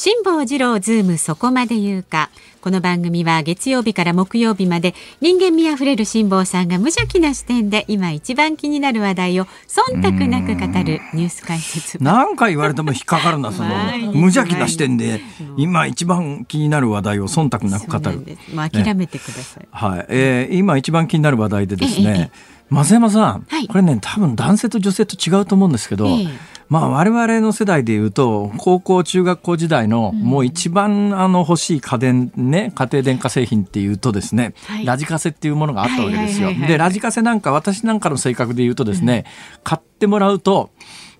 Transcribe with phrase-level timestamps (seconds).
[0.00, 2.30] 辛坊治郎ズームそこまで言うか。
[2.60, 11.98] この番組は月曜日から木曜日まで人間味あふれる辛坊さんが無邪気な視点で今一番気になる話題を忖度なく語るニュース解説。
[12.00, 13.70] 何回言われても引っかかるなその
[14.12, 15.20] 無邪気な視点で
[15.56, 18.18] 今一番気になる話題を忖度なく語る。
[18.54, 19.66] もう諦めてください。
[19.68, 22.30] はい、えー今一番気になる話題でですね
[22.70, 23.66] 増山さん、はい。
[23.66, 36.50] これね多分男性と女性と違うと思うんですけど、ええまあ我々の世代でいうと高校中学校時代のもう一番あの欲しい家電ね家庭電化製品っていうとですね、はいラジカセっていうものがあったわけですよ。
[36.66, 39.24] でラジカセなんか私なんかの性格で言うとですね、
[39.64, 40.70] 買ってもらうと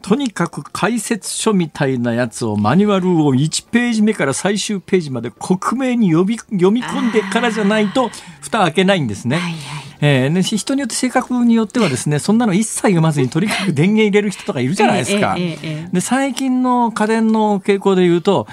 [0.02, 8.10] とにかく解説書みたいなやつをマニュアルを1ページ目から最終ページまで克明に読み読み込んでからじゃないと
[8.40, 9.36] 蓋開けないんですね。
[9.36, 9.87] はいはい。
[10.00, 15.36] えーね、人によって性格によってはですねそんなの一切読まずにとにかく電源入れる人とかいるじゃないですか。
[15.92, 18.46] で最近の家電の傾向で言うと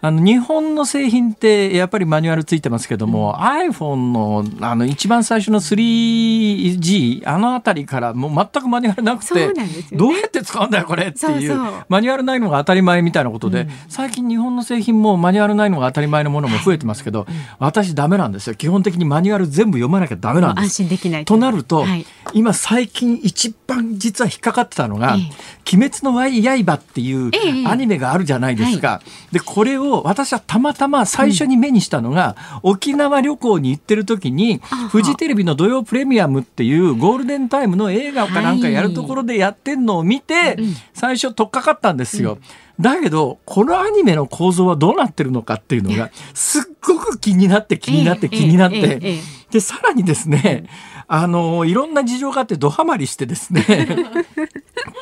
[0.00, 9.66] あの日本の製品ってやっぱりマニュアルついてますけども、iPhone のあの一番最初の 3G あの辺りからもう全くマニュアルなくてね。
[9.92, 11.58] どうやって使うんだよこれっていう
[11.88, 17.26] マニュアルないのが当たり前みたいなことで、最近日本の製品もマニュアルないのが当たり前のものも増えてますけど、
[17.58, 18.54] 私ダメなんですよ。
[18.54, 20.64] 基本的にマニュアル全部読まなきゃダメなんです。
[20.64, 21.36] 安心できないと。
[21.36, 22.06] なると、はい。
[22.32, 27.66] 今最近一番実は引っかかってたのが「え鬼滅の刃」っていうええ。
[27.66, 29.00] アニメがあるじゃないですか。
[29.32, 34.60] でこれを私はたまたま最初に目にしたのが、沖縄旅行に行ってる時に
[34.90, 42.38] フジテレビの土曜プレミアムっていうゴールデンタイムの映画かなんかやるところでやってんのを見て、うん最初取っかかったんですよ。
[42.80, 49.20] だけどこのアニメの構造はどうなってるのかっていうのがすっごく気になって気になってええ気になって、
[49.50, 50.68] でさらにですね、
[51.08, 53.64] あのいろんな事情があってドハマりしてですね。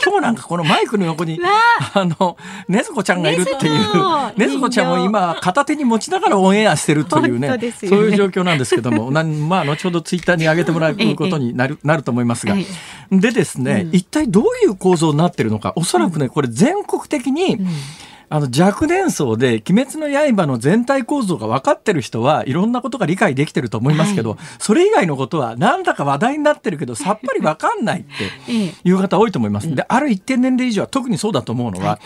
[0.05, 2.05] 今日なんかこのマイクの横にあ。
[2.05, 2.37] の
[2.69, 7.73] ねずこちゃんがいるっていうねずこちゃんを今片手に持ちながらオンエアしてるというねね。
[7.73, 12.67] そういう状況なんですけども なんまあ後ほどツイッターに上げてもらうことになるなると思いますが、はい
[13.11, 17.59] でですね、一体どういう構造になってるのかおそらくねこれ全国的に、
[18.29, 28.11] あの若年層で「鬼滅の刃」の全体構造が分かってる人はいろんなことが理解できてると思いますけど、はそれ以外のことはなんだか話題になってるけどさっぱり分かんないって
[28.53, 28.75] ええ。
[28.85, 29.75] いう方多いと思います。
[29.75, 31.99] である一定年齢以上は特にそうだと思うのは、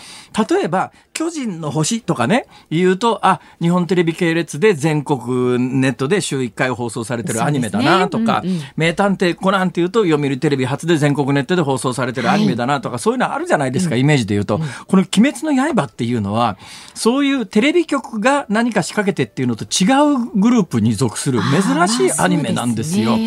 [0.48, 8.62] 例えば「巨人の星」とかね言うとあ日本テレビ系列で全国ネットで週1回放送されてるアニメだなとか、ねうんうん。
[8.76, 16.56] 名探偵コナンっていうと読売テレビ初で全国ネットで放送されてるアニメだなとか、そういうのあるじゃないですか、イメージで言うと、この「鬼滅の刃」っていうのは
[16.94, 23.18] そういうテレビ局が何か仕掛けてっていうのと違うグループに属する珍しいアニメなんですよ。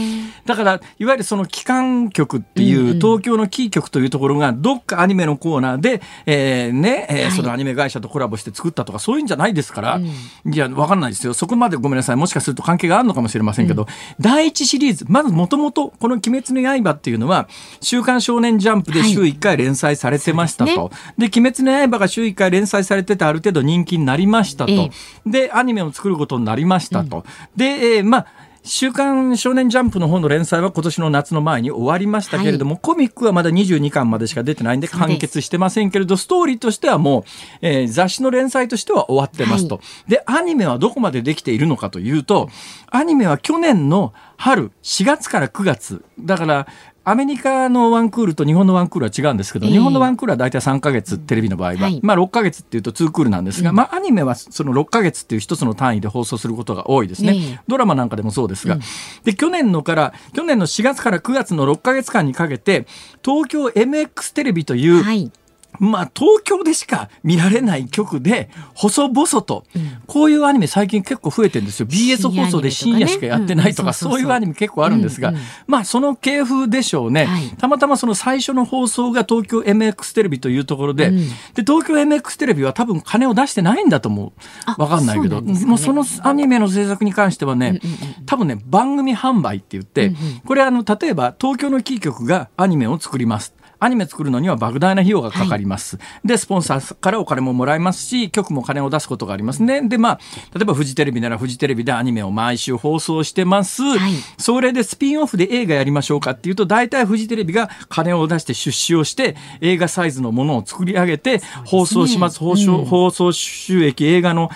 [0.51, 7.31] だからいわゆるその機関局っていう東京のキー局というところがどっかアニメのコーナーで、えーねえーはい。
[7.31, 11.34] そのアニメ会社とコラボして作ったとかそういうんじゃないですから、いやわかんないですよ。
[11.34, 12.17] そこまでごめんなさい。
[12.17, 13.88] もしかすると関係があるのかもしれませんけど、
[14.19, 17.47] 第一シリーズまずもともとこの「鬼滅の刃」っていうのは
[17.79, 20.91] 「週刊少年ジャンプ」で週1回連載されてましたと。
[21.17, 24.72] で鬼滅の刃」が週1回連載されててある程度人気になりましたと。
[24.73, 24.90] え
[25.25, 25.29] え。
[25.29, 27.23] でアニメを作ることになりましたと。
[27.56, 27.66] で、
[27.97, 28.28] えーまあ
[28.63, 37.23] 週刊少年ジャンプの方の連載は今年の夏の前に終わりましたけれども、コミックはまだ22巻までしか出てないんで完結してませんけれど、ストーリーとしてはもう、
[37.61, 39.81] えー雑誌の連載としては終わってますと。
[40.08, 42.49] で、アニメはどこまでできているのかというと、
[42.87, 46.05] アニメは去年の春、4月から9月。
[46.19, 46.67] だから、
[47.03, 49.71] アメリカのワンクールと日本のワンクールは違うんですけど、ええ。
[49.71, 51.99] 日本のワンクールは大体3ヶ月、テレビの場合は、はい。
[52.03, 57.33] まあ6ヶ月っていうと2クールなんですが、まあアニメはその6ヶ月っていう一つの単位で放送することが多いですね。
[57.35, 57.59] ええ。
[57.67, 58.77] ドラマなんかでもそうですが、
[59.23, 62.85] で去年のから去年の4月から9月の6ヶ月間にかけて
[63.25, 65.31] 東京 MX テレビという、はい。
[65.79, 69.66] まあ、東京でしか見られない曲で、細々と、
[70.08, 71.88] こういうアニメ最近結構増えてるんですよ。
[71.88, 75.34] BS 放送で深夜しかやってないとか、そういうアニメ結構あるんですが、
[75.68, 77.28] まあ、その系風でしょうね。
[77.58, 84.34] たまたまその最初の放送が東京 MX テレビというところで、で、東京 MX テレビは多分金を出してないんだと思
[84.78, 84.82] う。
[84.82, 87.79] わかんないけど、もうそのアニメの制作に関してはね、
[88.26, 90.14] 多分ね、番組販売って言って、
[90.46, 93.56] これあの、例えば東京のキー局がアニメを作ります。
[93.81, 95.97] アニメ作るのには莫大な費用がかかります。
[95.97, 99.81] はい、で、スポンサーからお金ももらえますし、局も金を出すことがありますね。
[99.81, 100.19] で、まあ、
[100.53, 103.81] 例えばフジテレビならフジテレビでアニメを毎週放送してます。
[103.81, 112.37] はい、それでスピンオフで映画やりましょうかっていうと、大体フジテレビが金を出して出資をして、映画サイズのものを作り上げて放送します。
[112.37, 114.51] すね、放送、うん、放送収益、映画の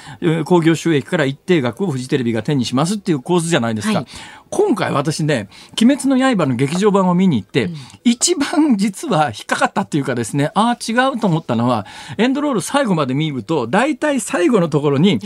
[0.46, 4.00] 興行収益から一定額をフジテレビが手にしますっていう構図じゃないですか。
[4.00, 4.06] はい
[4.50, 5.50] 今回私ね、
[5.82, 11.86] 鬼滅の刃の劇場版を見に行って、うん、一番実は引っかかったっていうかですね、ああ、違うと思ったのは、
[12.18, 15.20] エンドロール最後まで見ると、大体最後のところに、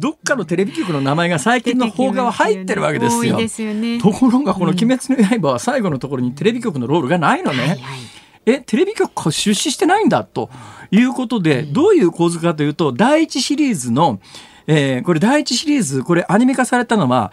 [0.00, 3.48] どっかのテレビ局の名前が最近の邦画は入ってるわけですよ。
[3.48, 7.58] すよね、ところが、この鬼滅の刃は最後のところにテレビ局のロールがないのね。
[7.58, 7.78] はいはい。
[8.46, 10.50] え、テレビ局出資してないんだと
[10.92, 14.20] いうことで、どういう構図かというと、第一シリーズの、
[14.68, 17.32] えー、これ第一シリーズ、これアニメ化されたのは、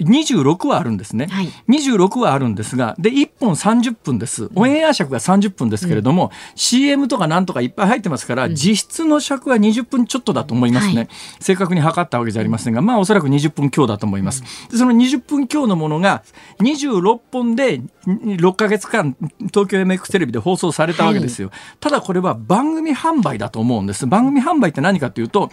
[0.00, 4.50] 26話あるんですね、はい、26話あるんですがで1本30分です。
[4.54, 11.08] オンエア尺が30分ですけれども、うん、CM とかなんとかいっぱい入ってますから、うん、実質の尺は20分ちょっとだと思いますね、はい、
[11.40, 16.22] 正確に測ったわけじゃありませんがまあおそらく20分強だと思います、でその20分強のものが
[16.60, 19.16] 26本で6か月間
[19.52, 24.06] 東京 MX テレビで放送されたわけですよ、はい、ただこれは番組販売だと思うんです。
[24.06, 25.50] 番組販売って何かというと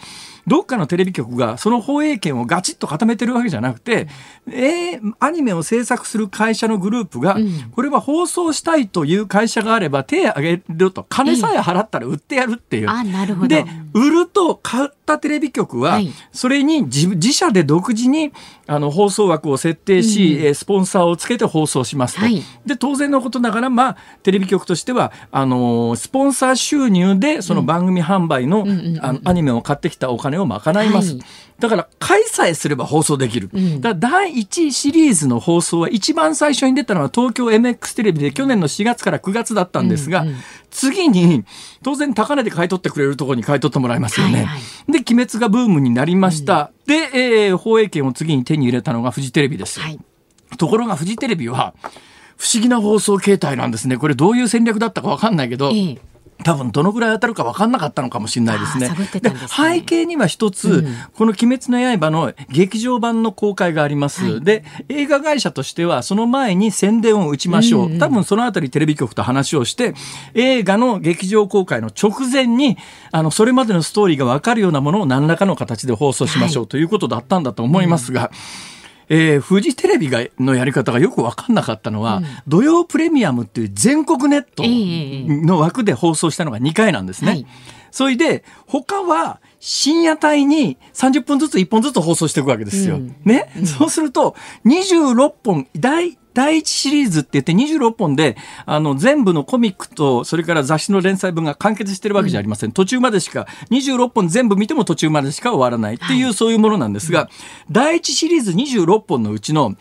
[0.47, 4.07] どっかのテレビ局がその放映権をガチッと固めてるわけじゃなくて、
[4.47, 7.37] えー、アニメを制作する会社のグループが、
[7.71, 12.89] これは放送したいという会社があれば手を挙げると金さえ払ったら売ってやるっていう。
[12.89, 13.47] あなるほど。
[13.47, 15.99] で売ると買ったテレビ局は、
[16.31, 18.31] それに自自社で独自に
[18.71, 22.21] あの放送枠を設定し、うん、スポンサーをつけて放送しますと。
[22.21, 28.65] はい、で当然のことながら、まあ、テレビ局としてはあのスポンサー収入でその番組販売の,、
[29.01, 31.15] あのアニメを買ってきたお金を賄います。
[31.15, 31.21] はい。
[31.59, 33.51] だから、開催すれば放送できる。
[33.53, 40.25] うん、だ第1シリーズの放送は一番最初に出たのは東京 MX テレビで去年の4月から9月だったんですが、
[40.71, 41.43] 次に、
[41.83, 44.37] 当然高値で買い取ってくれるところに買い取ってもらいますよね。
[44.37, 46.71] はいはい、で、鬼滅がブームになりました。
[46.87, 49.79] うん、で、えー、放映権を次に手に入れたのがフジテレビです。
[49.79, 49.99] はい、
[50.57, 51.73] ところがフジテレビは、
[52.37, 53.97] 不思議な放送形態なんですね。
[53.97, 56.10] これどういう戦略だったかわかんないけど、ええ
[56.43, 58.89] 多分どのぐらい当たるか分かんなかったのかもしれないですね。
[59.19, 64.23] で、ね、背景には一つ、うん、この「鬼滅の刃」の劇場版の公開があります。
[64.23, 67.85] はい、で映画会社としてはその前に宣伝を打ちましょう。
[67.85, 69.93] うんうん、多分そのあたりテレビ局と話をして
[70.33, 72.77] 映画の劇場公開の直前に
[73.11, 78.31] あのそれまでのストーリーが分かるようなものを何らかの形で放送しましょう、はい、ということだったんだと思いますが。
[78.33, 78.71] うん
[79.13, 84.63] えー、フジテレビがのやり方がよく分かんなかったのは、うん、土曜プレミアムっていう全国ネット
[85.45, 87.31] の枠で放送したのが2回なんですね。
[87.31, 87.45] はい、
[87.91, 92.95] それで他は深夜帯に30分ずつ1本ずつ放送していくわけですよ。
[92.95, 94.33] うん、ね、うん、そうすると
[94.65, 102.69] 26本大第1シリーズって言って26本で、あの、全部のコミックと、それから雑誌の連載分が完結してるわけじゃありません。
[102.69, 105.95] うん、途中までしか、26本全部見ても途中までしか終わらない。
[105.95, 107.29] っていう、はい、そういうものなんですが、
[107.69, 109.75] 第1シリーズ26本のうちの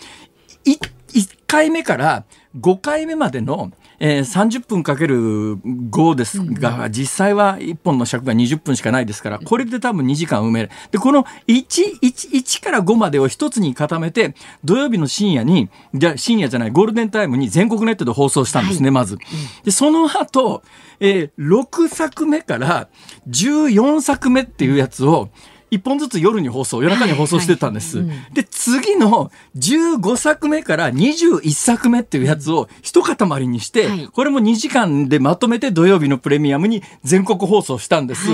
[0.65, 0.79] 1、
[1.15, 2.25] 1回目から
[2.59, 10.71] 5回目までのえー、30分かける5ですが、実際は1本の尺が20分しかないですから、これで多分2時間埋める。
[10.91, 19.19] で、この1、1、1から5までを一つに固めて、土曜日の深夜に、じゃ深夜じゃない、ゴールデンタイムに全国ネットで放送したんですね、はい、まず。
[19.65, 20.63] で、その後、
[20.99, 22.89] えー、6作目から
[23.29, 25.29] 14作目っていうやつを、
[25.71, 27.99] 一本ずつ夜に放送、夜中に放送してたんです。
[27.99, 38.29] はいはいうん、で、次の15作目から21作目っていうやつを一塊にして、はい、これも2時間でまとめて土曜日のプレミアムに全国放送したんです。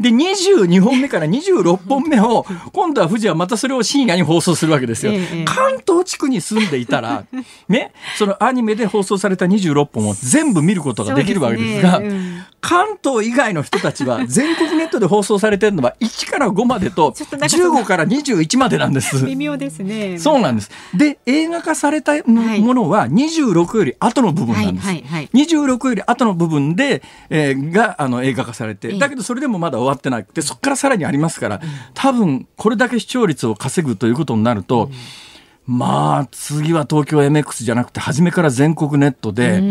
[0.00, 5.12] で、22本目から26本目を、今度は富士はまたそれを深夜に放送するわけですよ。
[5.44, 7.24] 関東地区に住んでいたら、
[7.68, 12.08] ね、そのアニメで放送された26本を全部見ることができるわけですが、すね。
[12.08, 19.24] うん、関東以外の人たちは 全国ネットで放送されてるのは1から5までと15から21までなんです。
[19.24, 20.18] 微妙ですね。
[20.18, 20.70] そうなんです。
[20.94, 24.86] で映画化されたものは26より後の部分なんです。
[24.86, 31.62] はいはいはい、26より後の部分で、えー、があの映画化されて、だけどそれでもまだ終わってなくてそこからさらにありますから、
[31.94, 34.90] 多分これだけ視聴率を稼ぐということになると。
[34.92, 35.27] うん
[35.70, 39.62] まあ次は東京 MX じゃなくて初めから全国ネットで、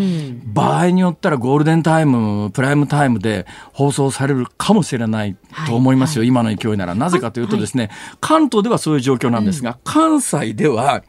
[0.45, 5.35] 場合によったらゴールデンタイムプライムタイムで放送されるかもしれない
[5.65, 6.93] と思いますよ、今の勢いなら。
[6.93, 11.03] なぜかというとですね、はい、関東ではそういう状況なんですが、うん、関西では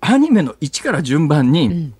[0.00, 1.92] アニメの1から順番に、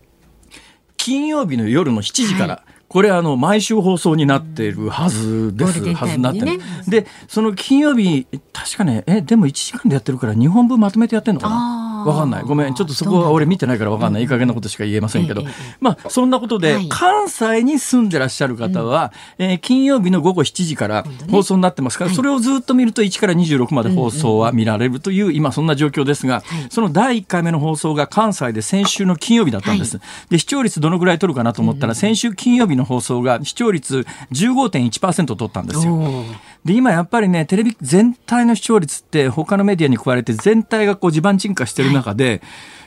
[0.97, 11.92] 金曜日の夜の7時から、これあの毎週放送になっているはずです、うん、はずになってる、でその金曜日確かねえでも1時間でやってるから2本分まとめてやってんのかな？
[12.05, 12.43] わかんない。
[12.43, 12.75] ごめん。
[12.75, 14.23] ちょっとそこは俺見てないからわかんない。
[14.23, 15.43] いい加減なことしか言えませんけど。
[15.81, 21.99] まあ、そんなことで、関西に住んでらっしゃる方は、え金曜日の午後7時から放送になってます。
[21.99, 30.01] から、それをずっと見ると1から26まで放送は見られるという、今そんな状況ですが、その第1回目の放送が関西で先週の金曜日だったんです。
[30.29, 36.25] で、視聴率どのぐらい取るかなと思ったら、先週金曜日の放送が視聴率15.1%取ったんですよ。
[36.65, 42.43] で、今やっぱりね、テレビ全体の視聴率って他のメディアに加えて全体がこう地盤沈下してる中で、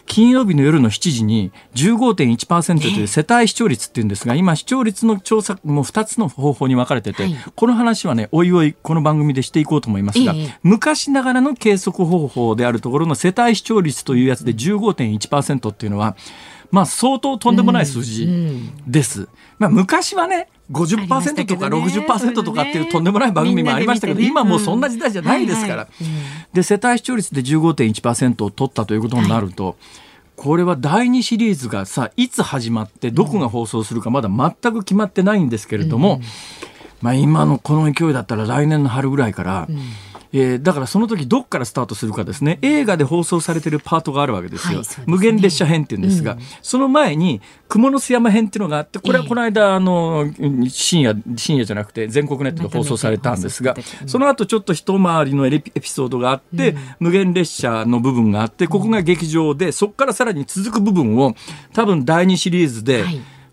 [0.05, 16.15] 金曜日の夜の7時に15.1%という世帯視聴率っていうんですが、今視聴率の調査も2つの方法に分かれてて、この話はね、おいおいこの番組でしていこうと思いますが、昔ながらの計測方法であるところの世帯視聴率というやつで15.1%っていうのは、
[16.71, 18.27] まあ相当とんでもない数字
[18.87, 19.27] です。
[19.59, 25.87] まあ昔はね、50%とか60%とかっていうとんでもない番組もありましたけど、今もうそんな時代じゃないですから。
[26.53, 29.77] で、世帯視聴率で15.1%を取ったということになると、
[30.35, 36.19] これは第2シリーズがさ、いつ始まってどこが放送するかまだ全く決まってないんですけれども、
[37.01, 39.67] まあ今のこの勢いだったら来年の春ぐらいから、
[40.37, 42.59] えー、だからその時どっからスタートするかですね。
[42.61, 50.29] 映画で放送されてるパートがあるわけですよ、はいすね、無限列車編っていうんですが、うん、その前に雲の巣山編っていうのがあってこれはこの間あの
[50.67, 53.75] 深夜深夜じゃなくて全国ネットで放送されたんですが、
[54.07, 61.33] その後ちょっと一回りのエピソードがあって、うん、無限列車の部分があってここが劇場でそこからさらに続く部分を
[61.71, 63.05] 多分第2シリーズで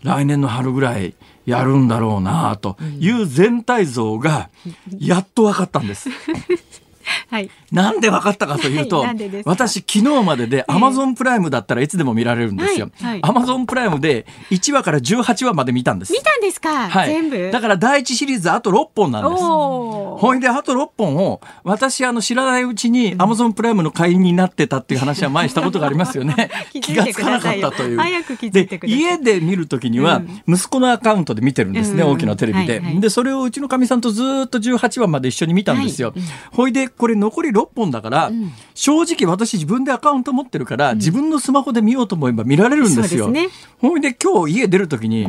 [0.03, 4.49] 来年の春ぐらいやるんだろうなという全体像が
[4.97, 6.09] やっと分かったんです。
[7.29, 12.89] はい、なんで分かったかというと、はい、私昨日まででアマゾンプライムだったらいつでも見られるんですよ。
[13.21, 16.13] アマゾンプライムで1話から18話まで見たんです。
[16.13, 17.51] 見たんですか、はい、全部？
[17.51, 19.43] だから第一シリーズあと6本なんです。
[19.43, 26.49] ほいであと6本を私あの知らないうちにアマゾンプライムの会員になってたっていう話は前したことがありますよね。
[26.81, 27.97] 気がつかなかったという。
[27.97, 32.79] 早く気づいてくで家で見るときには息子のアカウントで見てるんですね、うん、大きなテレビで。
[32.79, 36.09] はいはい、でそれをうちのかみさんとずっと18話まで一緒に見たんですよ。
[36.09, 43.29] はい、ほいでこれ残り6本だから、うん、正直私自分でアカウント持ってるから、うん、自分のスマホで見ようと思えば見られるんですよ。
[43.29, 45.27] ね、ほいで今日家出る時に、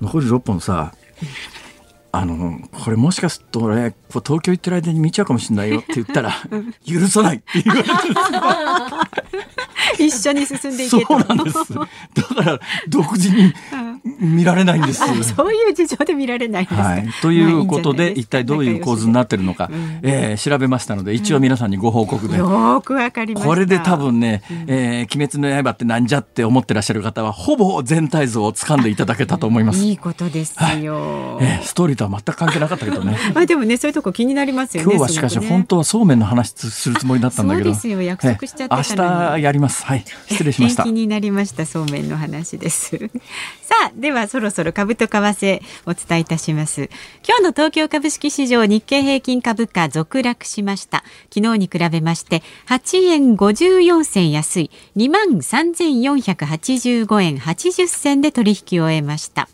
[0.00, 0.92] 残り6本さ、
[2.18, 6.32] あのこれもしかすると俺東京行ってる間に見ちゃうかもしれないよって言ったら
[6.86, 7.90] 許さないって言われて
[9.98, 11.56] 一緒に進んでいけそうなんです。
[11.74, 13.52] だから独自に
[14.20, 15.02] 見られないんです。
[15.34, 22.36] そういう事情で見られないんです、はい、ということで、一体どういう構図になってるのか、うん、えー、調べましたので、一応皆さんにご報告で。
[22.36, 29.80] よくわかりまこれで多分ね、えー、鬼滅の刃ってなんじゃって思ってらっしゃる方は、ほぼ全体像を掴んでいただけたと思います。
[29.80, 33.18] いいことですよ、はい、えー、ストーリーとは全く関係なかったけどね。
[33.34, 34.90] まあでもね、そういうとこ気になりますよね。
[34.90, 37.66] 今日はしかし、本当はそうめんの話するつもりだったんだけど。
[37.66, 39.84] そうですよ、約束しちゃってた明日やります。
[39.84, 40.84] はい、失礼しました。
[40.84, 42.96] 気になりました、そうめんの話です。
[43.62, 46.88] さあ、ではそろそろ株と為替お伝えいたします
[47.26, 59.48] 今日の東京株式市場日経平均株価続落しました昨日に比べまして8円54銭安い2万3485円80銭で取引を終えました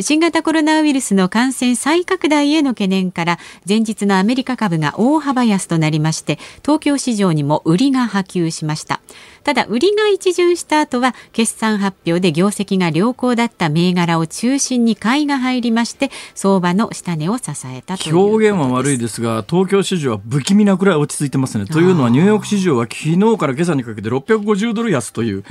[0.00, 3.38] 新型コロナウイルスの感染再拡大への懸念から
[3.68, 9.00] 前日のアメリカ株が大幅安となりまして東京市場にも売りが波及しました。
[9.42, 21.66] ただ売りが一巡した後は決算発表で業績が良好だった銘柄を中心に買いが入りまして相場の下値を支えたと表現は悪いですが東京市場は不気味なくらい落ち着いてますね。
[21.66, 25.44] というのはニューヨーク市場は昨日から今朝にかけて650ドル安という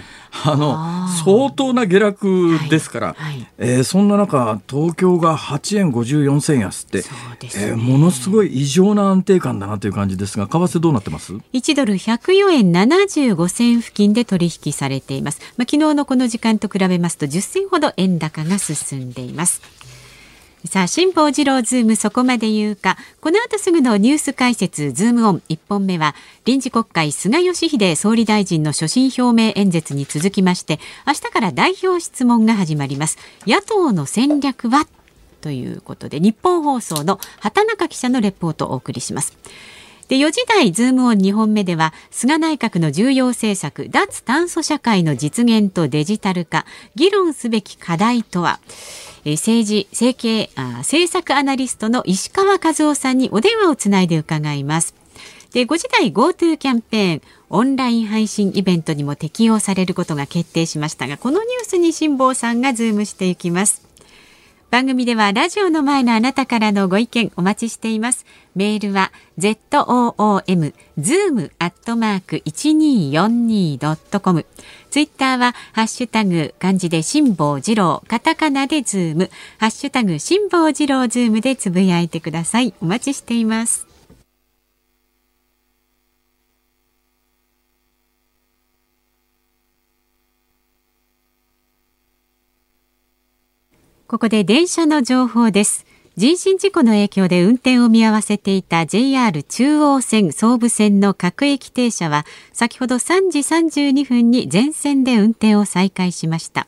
[0.46, 3.34] あの相当な下落ですから、はい。
[3.34, 4.37] はい、えー、そんな中
[4.70, 7.04] 東京が8円54銭安って、ね
[7.56, 15.40] えー、ものすごい異常な安定感だなという感じですが為替どうなってます？1ドル104円75銭付近で取引されています。
[15.58, 19.62] まあ、昨日のこの時間と比べますと10銭ほど円高が進んでいます。
[20.66, 22.98] さあ、辛坊治郎ズームそこまで言うか。
[23.22, 33.18] この後すぐのニュース解説ズームオン1本目は、臨時国会菅義偉総理大臣の所信表明演説に続きまして、明日から代表質問が始まります。
[33.46, 34.88] 野党の戦略は
[35.42, 39.38] ということで、ニッポン放送の畑中記者のレポートをお送りします。
[40.08, 48.60] で、4時台ズームオン2本目では、菅内閣の重要政策、脱炭素社会の実現とデジタル化、議論すべき課題とは、
[49.26, 54.96] 政治政経政策アナリストの石川和男さんにお電話をつないで伺います。
[55.54, 63.87] で5時台 GoTo キャンペーンオンライン配信イベントにも適用されることが決定しましたがこのニュースに辛坊さんがズームしていきます
[64.70, 68.26] 番組ではラジオの前のあなたからのご意見お待ちしています。
[68.54, 74.46] メールは zoom zoom アットマーク 1242.com
[74.90, 79.30] ツイッターはハッシュタグ漢字で辛坊治郎カタカナでズーム。
[79.58, 82.74] ハッシュタグ辛坊治郎ズームでつぶやいてください。
[82.82, 83.87] お待ちしています。
[94.08, 95.86] ここで電車の情報です。
[96.16, 106.68] 人身事故の影響で運転を見合わせていた JR 中央線総武線の各駅停車は先ほど3時32分に全線で運転を再開しました。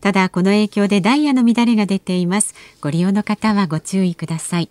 [0.00, 2.54] ただこの影響でダイヤの乱れが出ています。
[2.80, 4.70] ご利用の方はご注意ください。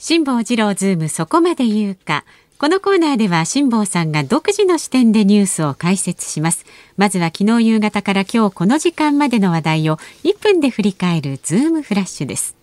[0.00, 2.24] 辛坊治郎ズームそこまで言うか。
[2.56, 6.66] このコーナーでは辛坊さんが独自の視点でニュースを解説します。
[6.96, 12.56] まずは昨日夕方から今日この時間までの話題を1分で振り返るズームフラッシュです。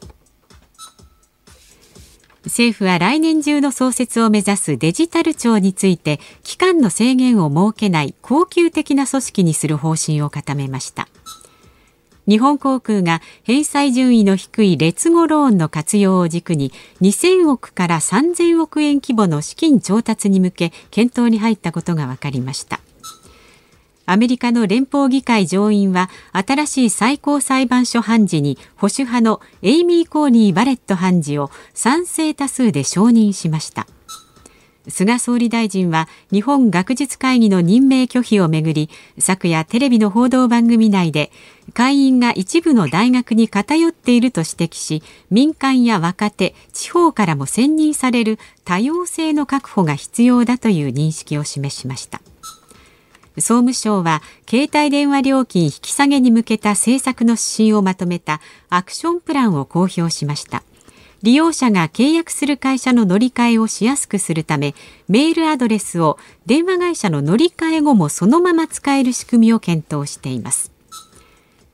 [2.45, 11.09] 政府は来年中の創設を目指すデジタル庁について期間の制限を設けない恒久的な組織にする方針を固めました。
[12.27, 22.79] 日本航空が返済順位の低い劣後ローンの活用を軸に2000億から3000億円規模の資金調達に向け検討に入ったことが分かりました。
[24.07, 33.87] アメリカの連邦議会上院は新しい最高裁判所判事に保守派のエイミー・コーニー・バレット判事を賛成多数で承認しました。
[34.87, 41.31] 菅総理大臣は日本学術会議の任命拒否をめぐり昨夜テレビの報道番組内で
[41.73, 52.21] 会員が一部の大学に偏っていると指摘し民間や若手地方からも選任される多様性の確保が必要だという認識を示しました。
[53.37, 60.63] 総務省は携帯電話料金引き下げに向けた政策の指針をまとめたアクションプランを公表しました。
[61.25, 64.75] 利用者が契約する会社の乗り換えをしやすくするため
[65.07, 70.71] メールアドレスを電話会社の乗り換え後もそのまま使える仕組みを検討しています。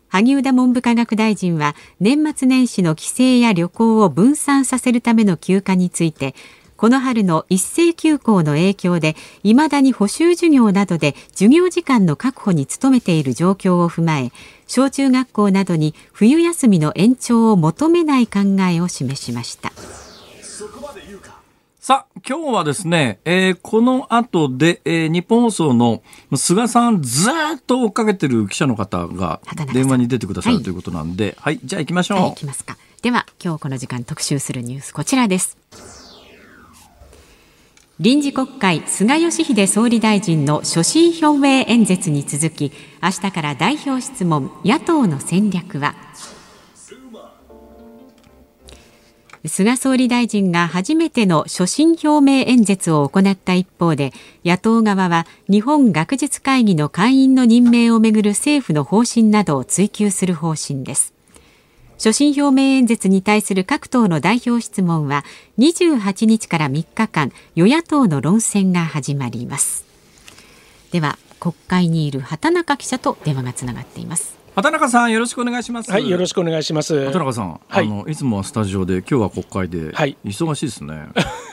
[0.07, 6.33] 萩生田文部科学大臣は年末年始の帰省や旅行を分散させるための休暇について
[6.81, 14.31] この春の一斉休校の影響でいまだに補修授業などで授業時間の確保に努めている状況を踏まえ
[14.65, 19.71] 小中学校などに冬休みの延長を求めない考えを示しました。
[21.79, 26.01] さあ、今日はですね、えー、この後で、えー、日本放送の
[26.35, 29.39] 菅さんずっと追っかけてる記者の方が
[29.71, 32.17] 電話に出てくださるということなんで、はい、はい、じゃあ行きましょう。
[32.17, 32.75] はい、行きますか。
[33.03, 36.00] では、今日この時間特集するニュース、こちらです。
[38.01, 45.93] 臨時国会菅義偉総理大臣の所信表明演説に続き明日から代表質問野党の戦略は？
[49.45, 61.13] 菅総理大臣が初めての所信表明演説を行った一方で野党側は日本学術会議の会員の任命をめぐる政府の方針などを追及する方針です。
[62.01, 65.23] 所信表明演説に対する各党の代表質問は
[65.59, 69.85] 28日から3日間与野党の論戦が始まります。
[70.91, 74.35] では国会にいる畑中記者と電話がつながっています。
[74.55, 75.91] 畑中さんよろしくお願いします。
[75.91, 77.05] はいよろしくお願いします。
[77.05, 81.09] 畑中さん、はい、あのいつもはスタジオで今日は国会で、はい、忙しいですね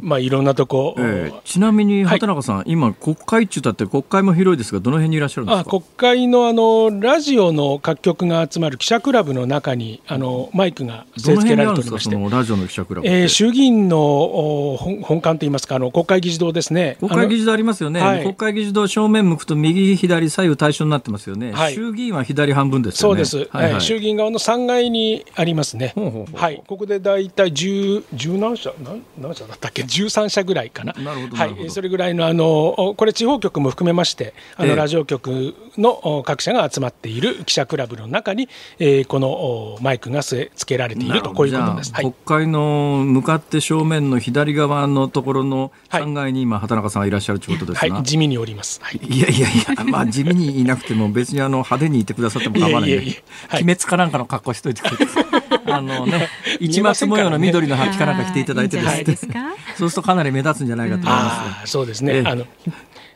[0.00, 5.70] まあいろんなとこ、えー、ちなみに畑中さん、はい、今国会中だって国会も広いですがどの辺にいらっしゃるんですか？
[5.70, 12.16] 国会のあのラジオの各局が集まる記者クラブの中にあのマイクが据え付けられておりまして。
[12.30, 16.96] ラジオの記者クラブ、えー、衆議院の本館といいますかあの国会議事堂ですね。
[17.00, 23.24] 国会議事堂ありますよね、はい、国会議事堂正面向くと右左左右対称になってますよね、はい、衆議院は左半分ですよね。
[23.24, 25.94] そうです、はい、はい、衆議院側の3階にありますね。
[26.34, 26.62] はい。
[26.66, 29.79] ここで大体十十何社何何社だったっけ？
[29.82, 29.88] け。
[29.88, 30.92] 13社ぐらいかな。
[30.92, 55.06] なるほどはい、それぐらいのあのこれ地方局も含めましてあの、ラジオ局の各社が集まっている記者クラブの中に、えー、このマイクが据え付けられているとこういうことです、はい、国会の向かって正面の左側のところの3階に今畑中さんがいらっしゃるということですが、はい、地味におります、はい、いやいやいや、まあ、地味にいなくても別にあの派手にいてくださっても構わないいやい鬼滅かなんかの格好しといてくれ。
[55.06, 56.28] てあのね
[56.60, 59.34] 一抹模様の緑の履きかなんか着ていただいてですね。
[59.76, 62.44] そうするとかなり目立つんじゃないかと思います、そうですね、あの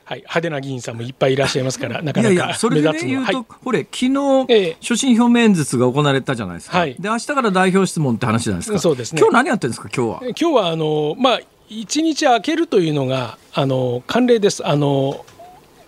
[0.04, 10.20] はい、派手な議員さんもいっぱいいらっしゃいますから、なかなかいやいやそれで、ね、言うと、はい、これ、昨日、え所信表明演説が行われたじゃないですか、はい、で明日から代表質問って話じゃないですか、そうですね、今日何やってるんですか、今日は？
[10.22, 14.66] 今日はあの、まあ、一日空けるというのがあの慣例です。
[14.66, 15.24] あの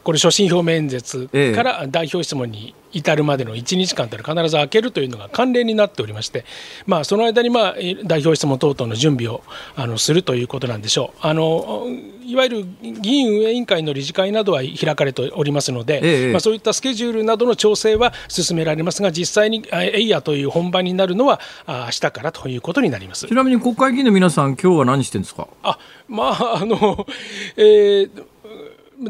[0.07, 6.45] これ所信表明演説から代表質問に至るまでの1日間というのは必ず開けるというのが慣例になっておりまして、
[6.87, 9.43] まあ、その間にまあ代表質問等々の準備を
[9.75, 11.27] あのするということなんでしょう。
[11.27, 11.89] あの
[12.25, 23.27] いわゆる議員運営委員会の理事会などは開かれておりますので、ええ、まあ、そういったスケジュールなどの調整は進められますが実際にえいやという本番になるのは明日からということになります。
[23.27, 25.49] ちなみに国会議員の皆さん今日は何してるんですか？
[25.65, 27.07] あまああの、
[27.57, 28.11] えー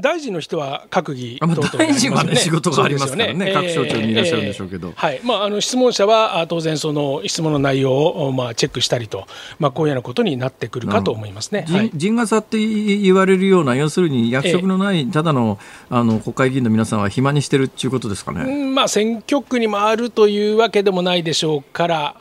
[0.01, 5.21] 大臣の人は閣議等々、ね、大臣は、ね、仕事がありますからね、各省庁にいらっしゃるんでしょうけど、えーえー、はい。
[5.23, 9.27] まあ、あの質問者は当然、その質問の内容を、まあ、チェックしたりと、
[9.59, 15.59] まあ、こういうようなことになってくるかと思いますね、はい、陣笠って言われるような、要するに役職のない、ただの
[15.91, 22.17] あの国会議員の皆さんは暇にしてるっていうことですかね、うんまあ、選挙区に回るというわけでもないでしょうから、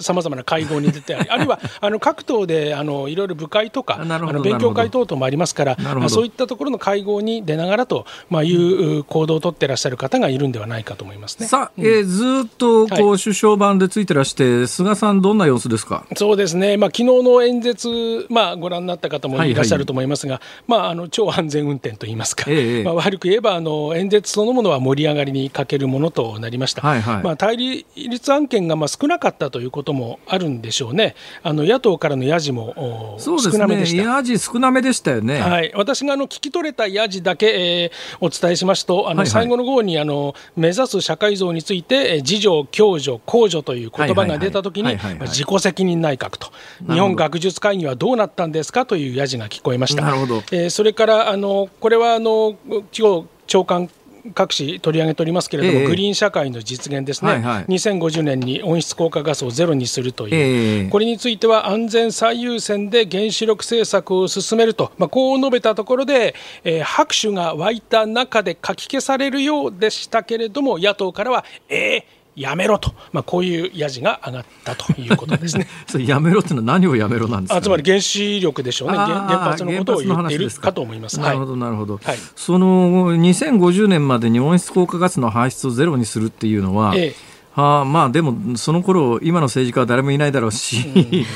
[0.00, 5.76] さまざ、まな会合に出てあり、 あるいはあの各党であのいろいろ部会とか、あの勉強会等々もありますから、
[6.08, 11.46] そういったところの会合に出ながらと、まあ、いう行動を取ってらっしゃる方がいるんではないかと思いますね。
[11.46, 16.04] さあ、うん、えー、ずっとこう、はい、首相版でついてらして、菅さん、どんな様子ですか？
[16.16, 34.02] そうですね、まあ昨日の演説、まあ、ご覧になった方もいらっしゃると思いますが、はいはい、まあ、あの超安全運転といいますか、ええ、まあ、悪く言えばあの演説そのものは盛り上がりに欠けるものとなりました、はいはい、まあ、対立案件がまあ少なかったということもあるんでしょうね、あの野党からのやじも少なめでした。
[34.02, 37.90] やじ少なめでしたよね、はい、私があの聞き取れたやじだけ、えー、
[38.20, 46.50] お伝えしますと、あの最後の号にあの目指す社会像について、自助、共助、公助という言葉が出たときに、自己責任内閣と、
[46.92, 48.86] 日本学術会議はどうなったんですか？
[48.86, 50.02] というやじが聞こえました。
[50.02, 50.36] なるほど。
[50.52, 52.56] えー、それからあのこれはあの
[52.92, 53.90] 地方長官
[54.34, 75.66] 各紙取り上げておりますけれども、えー、グリーン社会の実現ですね、はいはい、2050年に温室効果ガスをゼロにするという、えー、これについては安全最優先で原子力政策を進めると、まあ、こう述べたところで、えー、拍手が湧いた中でかき消されるようでしたけれども、野党からは、えー、やめろと、まあ、こういうやじが上がったということですね。
[75.86, 81.20] それやめろっていうのは何をやめろなんですか、ね、つまり原子力でしょうね、原発のことを言っているかと思います。
[81.20, 82.00] なるほど、なるほど。
[82.02, 87.14] はい、その2050年までに温室効果ガスの排出をゼロにするっていうのは、ええ、
[87.56, 91.26] あまあでもその頃今の政治家は誰もいないだろうし、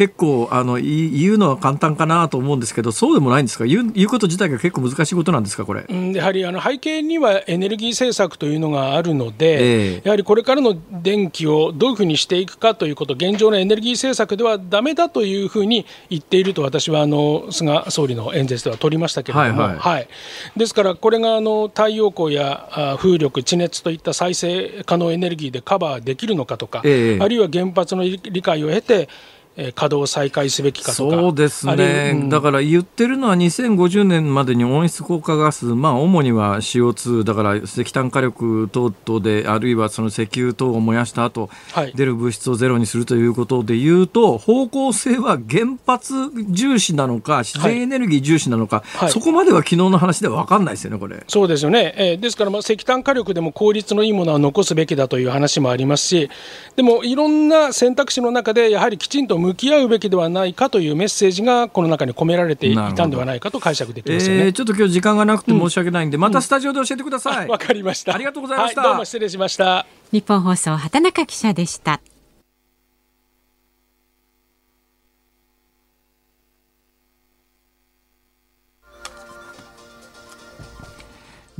[0.00, 3.66] 結構あの言うのは簡単かなと思うんですけどそうでもないんですか？
[3.66, 19.78] 言う言うこと自体が結構難しいことなんですかこれ、うん、やはりあの背景にはエネルギー政策というのがあるので、えー、やはりこれからの電気をどういうふうにしていくかということ現状のエネルギー政策ではだめだというふうに言っていると私はあの菅総理の演説では取りましたけれども、はい、はい。
[19.78, 20.08] はい、
[20.56, 29.10] ですからこれがあの太陽光や風力地熱といった再生可能エネルギーでカバーできるのかとか、えー、あるいは原発の理解を得て
[29.56, 31.16] 稼働再開すべきかとか。
[31.16, 46.14] そうですね、うん、だから言ってるのは2050年までに温室効果ガス、まあ、主には CO2 だから石炭火力等々であるいはその石油等を燃やした後、はい、出る物質をゼロにするということでいうと方向性は原発
[46.50, 51.22] 重視なのか自然エネルギー重視なのか、はい、そこまでは昨日の話では分かんないですよねこれ。
[51.26, 56.30] そうですよね、えー、ですからまあ石炭火力でも効率のいいものは残すべきだという話もありますし
[56.76, 67.48] でもいろんな選択肢の中でやはりきちんと向き合うべきではないかというメッセージがこの中に込められていたんではないかと解釈できますよね、えー、ちょっと今日時間がなくて申し訳ないんで、うん、またスタジオで教えてください。
[67.48, 68.14] わ、かりました。
[68.14, 69.86] ありがとうございました、はい、どうも失礼しました。
[70.12, 72.00] 日本放送畑中記者でした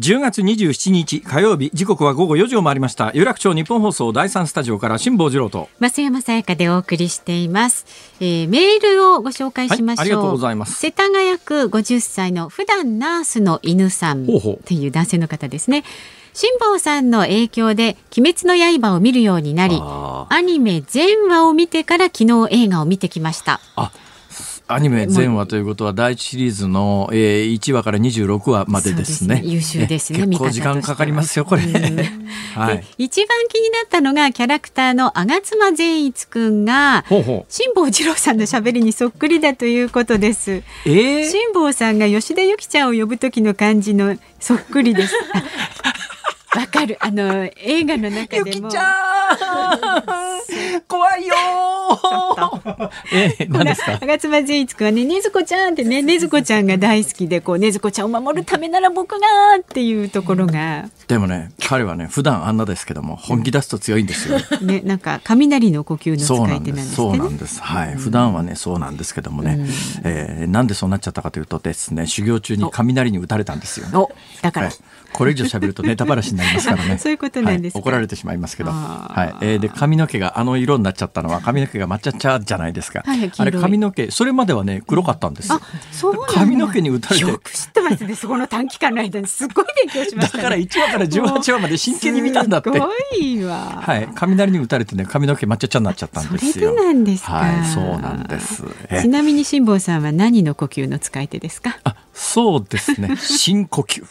[0.01, 3.11] 10月27日火曜日時刻は午後4時を回りました。
[3.13, 5.69] 有楽町日本放送第三スタジオから辛坊治郎と。
[5.79, 7.85] 増山さやかでお送りしています、
[8.19, 10.81] えー、メールをご紹介しましょう、はい、ありがとうございます。
[10.81, 14.27] 世田谷区50歳の普段ナースの犬さんっ
[14.65, 15.85] ていう男性の方ですね。
[16.33, 23.61] 辛坊さんの影響で鬼滅の刃を見るようになりアニメ全話を見てから昨日映画を見てきました。
[23.77, 23.93] あ
[24.73, 29.37] アニメ全話ということは第一シリーズの、えー、1話から26話までですね。
[29.39, 30.27] すね優秀ですね。
[30.27, 31.63] 結構時間かかりますよこれ。
[32.55, 32.85] はい。
[32.97, 37.05] 一番気になったのがキャラクターの吾妻善一くんが
[37.49, 40.63] 辛坊治郎さんの喋りにそっくりだということです。
[40.85, 45.15] えー、辛坊さんが吉田由紀ちゃんを呼ぶ時の感じのそっくりです。
[46.57, 46.97] わかる。
[47.01, 48.69] あの、映画の中でも。
[48.69, 48.91] ちゃん
[50.89, 51.35] 怖いよ
[53.13, 53.99] え何ですか？
[54.05, 59.27] 吾妻善一君はね、ねずこちゃんってね、ねずこちゃんが大好きで、こう、ねずこちゃんを守るためなら僕が
[59.61, 60.89] っていうところが。
[61.07, 64.39] でもね、彼はね、普段あんなですけども、本気出すと強いんですよ。
[64.61, 66.97] ね、なんか、雷の呼吸の使い手なんですね。
[66.97, 67.63] そうなんです。
[67.63, 67.95] はい。
[67.95, 69.69] 普段はね、そうなんですけどもね、うん、
[70.05, 73.97] えー、なんでそうなっちゃったかというとですね、修行中に雷に打たれたんですよ、ね。
[73.97, 74.11] お、
[74.43, 74.67] だから。
[74.67, 74.77] はい
[75.13, 76.99] これ以上喋るとネタバラシになりますからね。
[76.99, 78.71] そういうことなんです、はい、怒られてしまいますけど。
[78.71, 79.45] はい。
[79.45, 83.03] えー、で髪の毛があの色になっちゃったのは髪の毛が抹茶茶じゃないですか。
[83.05, 85.61] はい、あれ髪の毛それまではね黒かったんですよ。
[85.93, 87.27] そう髪の毛に打たれて。
[87.27, 88.15] よく知ってますね。
[88.15, 92.71] そこの短期間の間にすごい勉強しました、ね、だから1話から18話まで真剣に見たんだって。
[92.73, 93.83] すごいわ。
[93.83, 94.09] はい。
[94.15, 96.71] 雷に打たれてね髪の毛抹茶茶になっちゃったんですよ。
[96.71, 97.33] それなんですか。
[97.33, 97.65] はい。
[97.67, 98.65] そうなんです。
[99.03, 101.79] ちなみに辛坊さんは何の呼吸の使い手ですか？
[101.85, 103.17] あ、そうですね。
[103.19, 104.05] 深呼吸。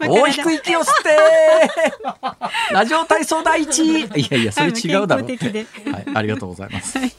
[0.00, 5.28] 大きく息を吸って ラジオ体操第一いやいや、それ違うだろう。
[5.28, 6.98] はい、ありがとうございます。
[6.98, 7.12] はい、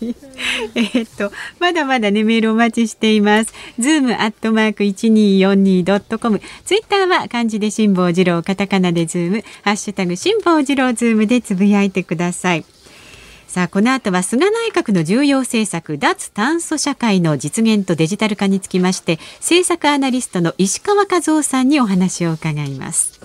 [0.74, 3.54] えー、っと、まだまだね、メールお待ちしています。
[3.78, 6.42] ズームアットマーク一二四二ドットコム。
[6.66, 12.66] ツイッターは漢字で辛坊治郎、カタカナでズーム、ハッシュタグ辛坊治郎ズームでつぶやいてください。
[13.52, 23.20] さあこの後は菅内閣の重要政策脱炭素社会の実現とデジタル化につきまして政策アナリストの石川和男さんにお話を伺います。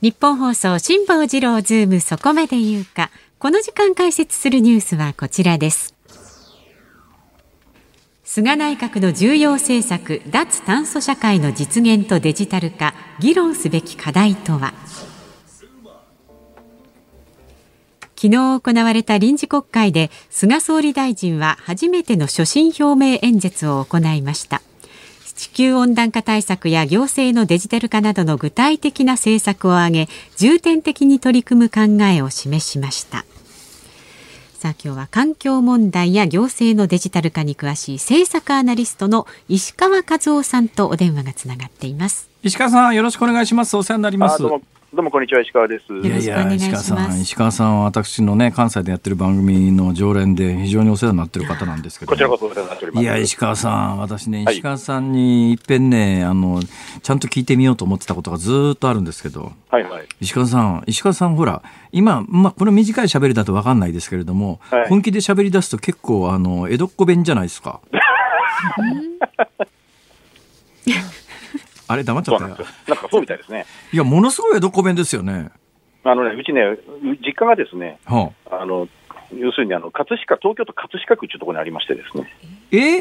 [0.00, 3.10] 日本放送辛坊治郎ズームそこまで言うか。
[3.40, 5.95] この時間解説するニュースはこちらです。
[8.36, 14.74] 菅内閣の重要政策脱炭素社会の実現とデジタル化議論すべき課題とは？
[18.14, 24.60] 昨日行われた臨時国会で菅総理大臣は初めての所信表明演説を行いました。
[25.34, 33.24] 地球温暖化対策や行政のデジタル化などの具体的な政策を挙げ重点的に取り組む考えを示しました。
[34.66, 42.28] さあ今日は環境問題や行政のデジタル化に詳しい政策アナリストの石川和夫さんとお電話がつながっています。
[42.42, 43.76] 石川さんよろしくお願いします。
[43.76, 44.42] お世話になります
[44.96, 45.92] どうもこんにちは石川です。
[45.92, 52.12] いやいや石川さん石川さんは私のね関西でやってる番組の常連で非常にお世話になってる方なんですけど。
[52.12, 53.04] こちらこそお世話になっております。
[53.04, 56.62] いや石川さん私ね石川さんにいっぺんねあの
[57.02, 59.52] ちゃんと聞いてみようと思ってたことがずっとあるんですけど。
[59.68, 60.06] はいはい。
[60.22, 67.82] 石川さん石川さんほら今まあこの短い喋りだとわかんないですけれども、はい、本気で喋り出すと結構あの江戸っ子弁じゃないですか。
[71.88, 72.48] あれ黙っちゃったよ。
[72.50, 72.56] なん
[72.96, 73.66] かそうみたいですね。
[73.92, 75.50] いや、ものすごい江戸っ子弁ですよね。
[76.04, 76.62] あのね、うちね、
[77.24, 78.88] 実家がですね、はあ、あの
[79.34, 82.32] 要するにあの葛飾、東京都葛飾区というところにありましてですね。
[82.70, 83.00] え？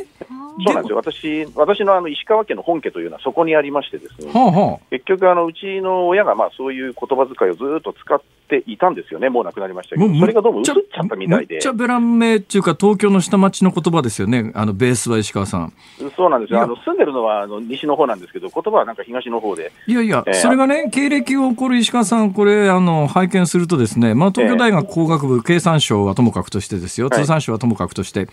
[0.65, 0.95] そうなんですよ。
[0.97, 4.31] 私、私のあの石川県の本家というのはそこにありましてですね。
[4.31, 9.29] はあはあ、結局あのうちの親がまあそういう言葉遣いをずっと使っていたんですよね。
[9.29, 11.55] もう亡くなりましたけど、それがどうも薄っちゃったみたいで。
[11.55, 14.51] めっちゃベラン名っていうか東京の下町の言葉ですよね。
[14.55, 15.73] あのベースは石川さん。
[16.15, 16.61] そうなんですよ。
[16.61, 19.71] あの住んでるのはあの西の方なんですけど、言葉はなんか東の方で。
[19.87, 27.09] いやいや、えー、それがね経歴を起こる石川さんこれあの拝見するとですね、まあ東京大学工学部経産省はともかくとしてですよ。
[27.09, 28.27] 通産省はともかくとして、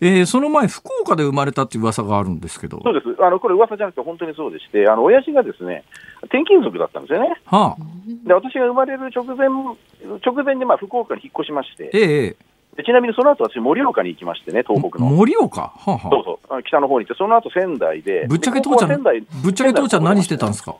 [0.00, 2.80] えー、その前福岡で生まれたっていう噂があるんですけど。
[2.82, 3.22] そうです。
[3.22, 5.84] あのこれ噂じゃなくて本当にそうでして、あの親父がですね
[6.22, 7.40] 転勤族だったんですよね。
[7.46, 7.82] はあ、
[8.26, 11.90] で私が生まれる直前直前でまあ福岡に引っ越しまして。
[11.94, 12.36] え
[12.78, 15.06] え、ちなみにその後私、盛岡に行きましてね、東北の。
[15.10, 20.74] 盛岡、はあはあ、そうそう、北の方に行って、その後仙台で、ぶっちゃけ父ちゃん、ぶっちゃけ父ちゃん、何してたんですか？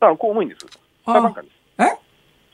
[0.00, 0.66] あの公務員です、
[1.06, 1.54] 裁判官です。
[1.78, 1.98] え？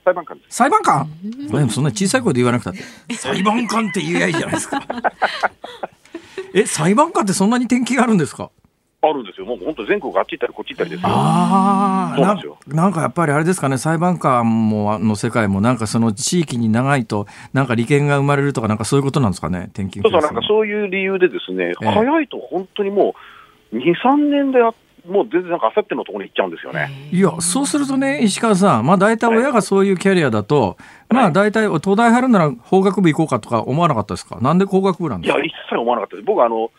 [0.05, 0.57] 裁判官です。
[0.57, 1.09] 裁判官？
[1.51, 4.83] でもそんな小さい声で言わなくたって、裁判官って言えばいいじゃないですか。
[6.55, 8.51] え、裁判官ってそんなに転機があるんですか？
[9.03, 11.09] あるんですよ、もう本当、全国あっち行ったりこっち行ったりですよ。
[11.11, 12.37] ああ、な
[12.67, 23.15] なんかやっぱりあれですかね、裁判官もの世界も、なんかその地域に長いと、なんか利権が生まれるとか、なんかそういうことなんですかね、転勤そうそう、なんかそういう理由でですね、え早いと本当にも
[23.73, 24.73] う、2、3年であ
[25.09, 26.91] もう全然なんかあさってのところに行っちゃうんですよね。
[27.11, 30.77] いや、そうするとね、石川さん、まあ大体親がそういうキャリアだと、は
[31.11, 34.39] い、まあ大体東大入るなら法学部行こうかとか思わなかったですか？
[34.43, 35.39] なんで工学部なんですか？
[35.39, 36.27] いや、一切思わなかったです。
[36.27, 36.71] 僕あの、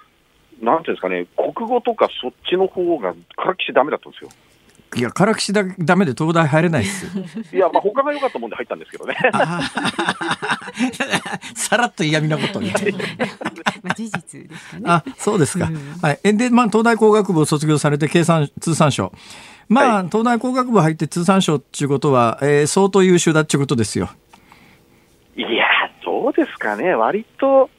[0.61, 4.29] なんていうんですかね、国語とかそっちの方がからきしだめだったんですよ。
[4.93, 7.05] いや、唐岸だダメで東大入れないっす。
[7.55, 9.15] いや、まあ他が良かったもんで入ったんですけどね。
[11.55, 12.71] さらっと嫌味なことに。
[13.81, 14.83] まあ事実ですかね。
[14.87, 15.67] あ、そうですか。
[15.67, 16.19] うん、はい。
[16.37, 19.13] で、まあ東大工学部を卒業されて計算通産省。
[19.69, 24.09] まあ、はい、東大工学部入って通産省っていうことは、えー、相当優秀だっていうことですよ。
[25.37, 25.47] いや、
[26.03, 26.93] どうですかね。
[26.93, 27.69] 割と。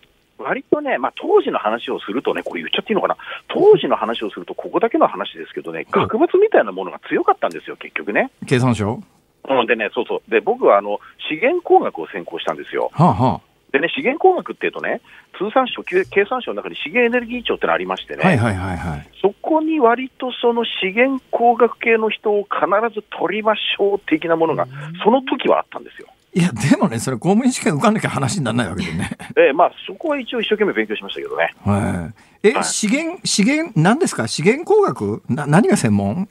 [0.42, 3.16] 割とね、まあ、当時の話をするとね、これ言っちゃっていいのかな、
[3.48, 8.30] 当時の話をすると、ここだけの話ですけどね、学物みたいなものが強かったんですよ、結局ね。
[8.46, 9.02] 経産省
[9.48, 10.30] うん、でね、そうそう。
[10.30, 12.90] で、僕はあの資源工学を専攻したんですよ。
[12.92, 13.40] はあはあ、
[13.72, 15.00] でね、資源工学っていうとね、
[15.38, 24.68] 通産省、経産省の中に資源エネルギー庁ってのありましてね、はいはいはいはい、そこに割とその資源工学系の人を必ず取りましょう的なものが、
[25.02, 26.08] その時はあったんですよ。
[26.34, 29.10] いや、でもね、それ公務員試験受かんなきゃ話にならないわけでね。
[29.36, 31.54] ええ、まあ、そこは一応一生懸命勉強しましたけどね。
[31.64, 32.10] は
[32.42, 32.48] い。
[32.48, 34.26] え、はい、資源、資源、何ですか？
[34.26, 35.22] 資源工学？
[35.28, 36.28] な、何が専門？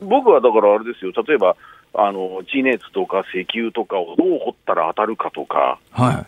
[0.00, 1.56] 僕はだからあれですよ、例えば、
[1.94, 6.26] あの、地熱とか石油とかをどう掘ったら当たるかとか、はい。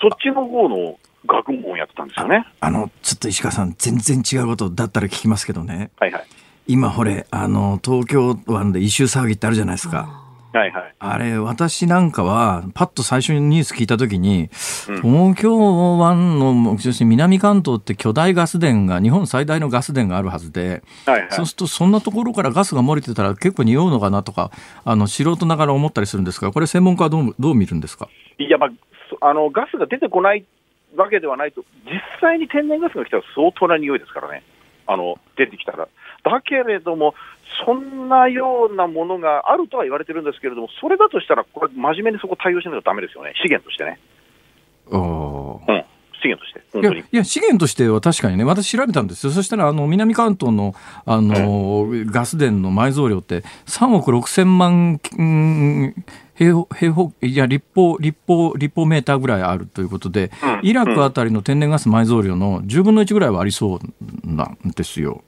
[0.00, 2.44] そっちの方の学問をやってたんですよね。
[2.60, 5.90] あの、ちょっと石川さん、全然違うことだったら聞きますけどね。
[5.98, 6.24] はいはい。
[6.66, 10.23] 今、ほれ、あの、東京湾で異臭騒ぎってあるじゃないですか。
[10.58, 14.50] はいはい、あれ、私なんかは、パッと最初にニュース聞いたときに、
[14.88, 24.52] うん、東京湾の、要するに南関東って巨大ガス田が、日本最大のガス田があるはずで、はいはい、そうすると、そんなところからガスが漏れてたら結構匂うのかなとか、
[24.84, 28.08] あの素人ながら思ったりするんですが、これ、専門家はどうどう見るんですか？
[28.38, 28.70] いや、まあ、
[29.28, 30.44] あのガスが出てこない
[30.94, 34.44] わけではないと、実際に天然ガスが来たら相当な匂いですからね、
[34.86, 35.88] あの出てきたら。
[36.22, 37.14] だけれども、
[37.64, 43.98] そんなようなものがあるとは言われてるんですけれども、それだとしたら、これ、真面目にそこ対応しないとだめですよね、資源としてね。
[44.90, 45.00] うん、
[46.20, 47.00] 資源として、本当に。
[47.00, 49.32] いや、資源としては確かにね、私調べたんですよ。
[49.32, 50.74] そしたら、あの、南関東の、
[51.06, 55.94] あの、うん、ガス田の埋蔵量って、3億6千万、うん
[56.34, 63.80] 平平方いや立方立方立方メーターぐらいあるということで、うん、イラクあたりの天然ガス埋蔵量の10分の1ぐらいはありそう
[64.24, 65.22] なんですよ。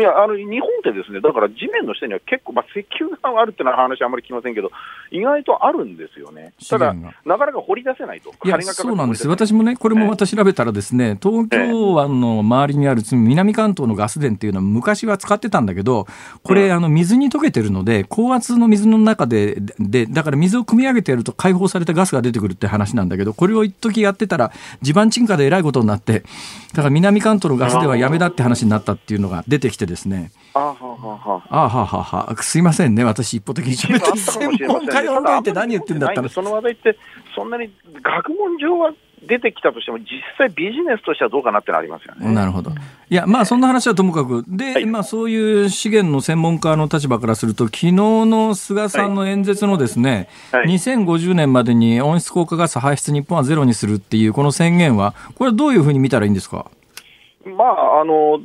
[0.00, 4.70] いやあの日本ってですね、だから地面の下には結構、まあ、石油があるっていう話はあんまり聞きませんけど、
[5.10, 6.54] 意外とあるんですよね。
[6.70, 8.32] ただ、なかなか掘り出せないと。
[8.44, 9.28] いや、そうなんです。
[9.28, 16.06] 私もね、これもまた調べたらですね、東京湾の周りにある南関東のガス田っていうのは昔は使ってたんだけど、
[16.42, 26.22] これ、うん、あの水に溶けてるので、高圧の水の中で、で、だから水を汲み上げてやると解放されたガスが出てくるって話なんだけど、これを一時やってたら、地盤沈下でえらいことになって、
[26.72, 30.32] だから南関東のガスではやめだって話になったっていうのが出てきてですね。
[30.54, 34.18] あはははあはははすいませんね、私一方的に喋って。
[34.18, 36.28] 専門家呼んどいて何言ってんだったら。
[36.28, 36.96] その話題って、
[37.34, 37.70] そんなに
[38.02, 38.92] 学問上は
[39.28, 40.06] 出てきたとしても、実
[40.38, 42.32] 際ビジネスとしてはどうかなってのありますよね。
[42.32, 42.70] なるほど。
[42.70, 50.66] いや、まあそんな話はともかく、で、はい、まあそういう資源の専門家の立場からすると、昨日の菅さんの演説のですね、はい。
[50.66, 56.70] はい、2050年までに温室効果ガス排出日本はゼロにするっていう、この宣言は、これはどういうふうに見たらいいんですか？
[57.44, 58.40] まあ、あの、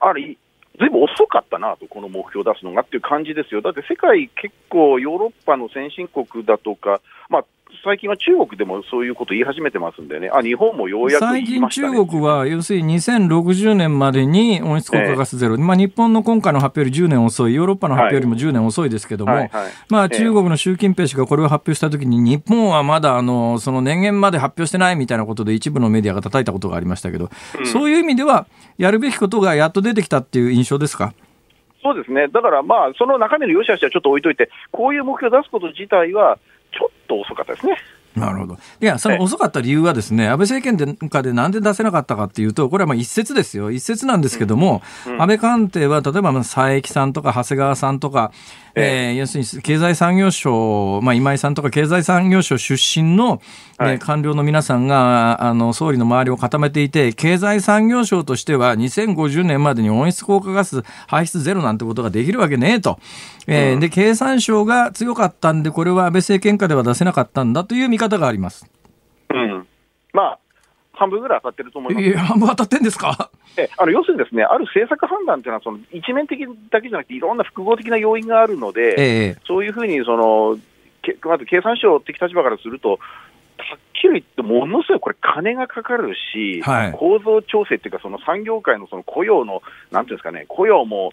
[0.00, 0.36] あれ、
[0.78, 3.62] ずいぶん遅かったなと、この目標を出すのがっていう感じですよ。
[3.62, 7.44] だって世界結構ヨーロッパの先進国だとか、まあ、
[7.82, 19.62] 最近は中国でもそういうこと言い始めてますんでね、あ日本もようやく、ね、最近、中国は要するに2060年までに温室効果ガスゼロ、えー、まあ、日本の今回の発表より10年遅い、ヨーロッパの発表よりも10年遅いですけども、はいはい。
[19.64, 28.46] はい、まあ、中国の習近平氏がこれを発表したときに、日本はまだあのその年限まで発表してないみたいなことで、一部のメディアが叩いたことがありましたけど、うん、そういう意味では、
[28.78, 31.14] やるべきことがやっと出てきたっていう印象ですか？
[31.84, 36.38] そうですね、だからまあ、その中身の良し悪しはちょっと置いといて、こういう目標を出すこと自体は、
[36.76, 37.76] ちょっと遅かったですね。
[38.16, 38.58] なるほど。
[38.80, 43.72] いや、その遅かった理由はですね、安倍政権でかでなんで出せなかったかっていうと、これはまあ一説ですよ。
[43.72, 48.30] 一説なんですけども、うんうん、安倍官邸は、例えば佐伯さんとか長谷川さんとか、
[48.76, 53.40] えー、要するに経済産業省、まあ、今井さんとか経済産業省出身の、
[53.78, 62.98] はい、官僚の皆さんがあの総理の周りを固めていて、経済産業省としては2050年までに温室効果ガス排出ゼロなんてことができるわけねえと。
[63.46, 68.66] えー、うん、で、経産省が強かったんで、これは安倍政権下では出せなかったんだという見方があります。
[69.30, 69.66] うん。
[70.12, 70.38] まあ、
[70.94, 72.06] 半分ぐらい当たってると思います。
[72.06, 73.30] いや、半分当たってんですか？
[73.56, 80.58] えあの要するにですね、ある政策判断というのは、その一面的だけじゃなくて、いろんな複合的な要因があるので、えそういうふうにその、
[81.24, 82.96] まず経産省的立場からすると、は
[83.76, 91.12] っきり言って、ものすごいこれ、金がかかるし、はい、構造調整っていうか、その産業界のその雇用の、なんていうんですかね、雇用も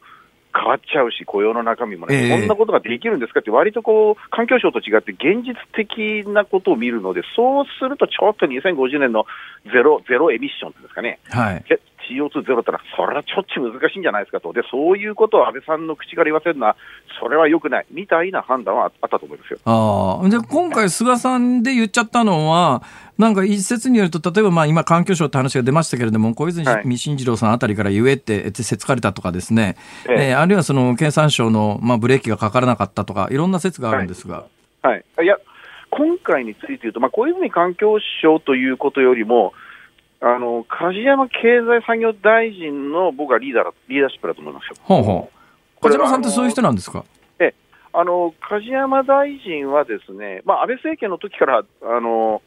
[0.54, 9.26] 変わっちゃうし、雇用の中身もね、えー、こんなことができるんですかって、割とこう、環境省と違って現実的なことを見るので、そうするとちょっと2050年の
[9.66, 11.66] ゼロ、ゼロエミッションですかね、はい、
[12.10, 16.76] CO2 ゼロったら、それはちょっと難しいんじゃないですかと、でそういうことを安倍さんの口から言わせるのは、
[17.20, 17.86] それはよくない。
[17.92, 19.60] みたいな判断はあったと思いますよ。
[19.66, 22.84] あで今回、菅さんで言っちゃったのは、
[23.18, 26.66] なんか一説によると、例えばまあ今、環境省って話が出ましたけれども、小泉
[26.98, 29.76] 進次郎さんあたりから言えってせつかれたとかですね、
[30.10, 30.30] ええ。
[30.30, 34.46] えー、あるいはその経産省のまあブレーキがかからなかったとか、いろんな説があるんですが。
[34.82, 35.38] はい、はい、いや
[35.92, 39.54] 今回について言うと、まあ、小泉環境省ということよりも、
[40.24, 44.76] あの梶山経済産業大臣の僕はリーダーリーダーシップだと思いますよ。
[44.84, 47.04] ほうほう梶山さんってそういう人なんですか？
[47.40, 47.56] え
[47.92, 52.42] あの梶山大臣はですね、まあ、安倍政権の時からあの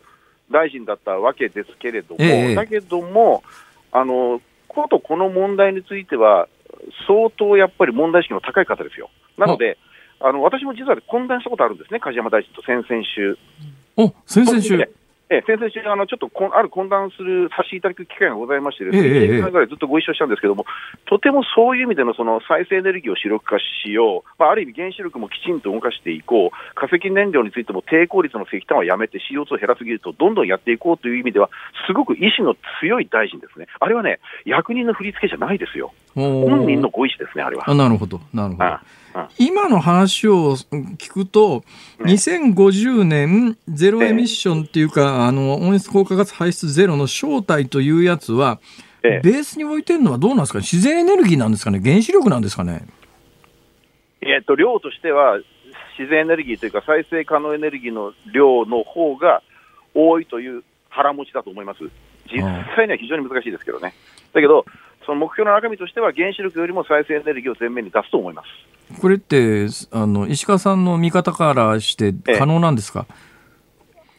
[0.53, 3.43] 大臣だったわけですけれども、ええ、だけども、
[3.91, 6.49] あのことこの問題については、
[7.09, 9.11] 相当やっぱり問題意識の高い方ですよ。
[9.37, 9.79] なので、
[10.21, 13.37] あの私も実は懇談したことあるんですね、梶山大臣と先々週。
[13.97, 14.79] お先々週
[15.31, 20.67] え先々週あの、ちょっとこある懇談する、させていただく機会がございまして、ですね、1年間ぐらいずっとご一緒したんですけども、
[21.07, 31.49] とてもそういう意味でのその再生エネルギーを主力化しよう、まあ、ある意味、原子力もきちんと動かしていこう、化石燃料についても低効率の石炭はやめて CO2 を減らす技術をどんどんやっていこうという意味では、
[31.87, 37.75] すごく意志の強い大臣ですね、あれはね、役人の振り付けじゃないですよ、本人のご意思ですね、あれは。
[37.75, 38.65] なるほど、なるほど。
[38.65, 38.83] あ
[39.39, 41.63] 今の話を聞くと、
[42.01, 48.59] 2050年ゼロエミッションっていうか、あの温室効果ガス排出ゼロの正体というやつは、
[49.03, 52.87] ベースに置いてるのはどうなんですか、自然エネルギーなんですかね、原子力なんですかね？
[54.21, 55.39] えっと、量としては、
[55.99, 59.43] 自然エネルギーというか、再生可能エネルギーの量の方が
[59.95, 61.81] 多いという腹持ちだと思います。
[62.33, 62.41] 実
[62.75, 63.95] 際には非常に難しいですけどね。
[64.33, 64.65] だけど、
[65.05, 69.01] その目標の中身としては、原子力よりも再生エネルギーを前面に出すと思います。
[69.01, 73.07] これってあの石川さんの見方からして可能なんですか、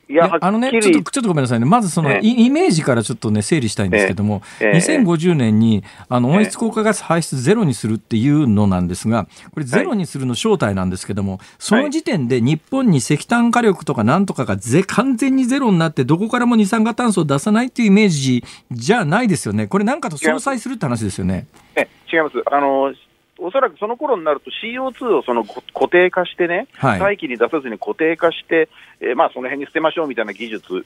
[0.08, 1.66] いやあのね、ちょっと、ちょっとごめんなさいね。
[1.66, 19.66] まずその、イメージからちょっとね、整理したいんですけども、ええ、2050年に、あの、温室効果ガス排出ゼロにするっていうのなんですが、これゼロにするの正体なんですけども、その時点で日本に石炭火力とかなんとかがぜ完全にゼロになって、どこからも二酸化炭素を出さないっていうイメージじゃないですよね。
[19.66, 21.48] これなんかと相殺するって話ですよね。
[21.76, 22.36] え、違います。
[22.52, 22.94] あの、
[23.38, 28.70] おそらくその頃になると CO2 をその固定化してね、はい、大気に出さずに固定化して、
[29.02, 30.86] えー、まあその辺に捨てましょうみたいな技術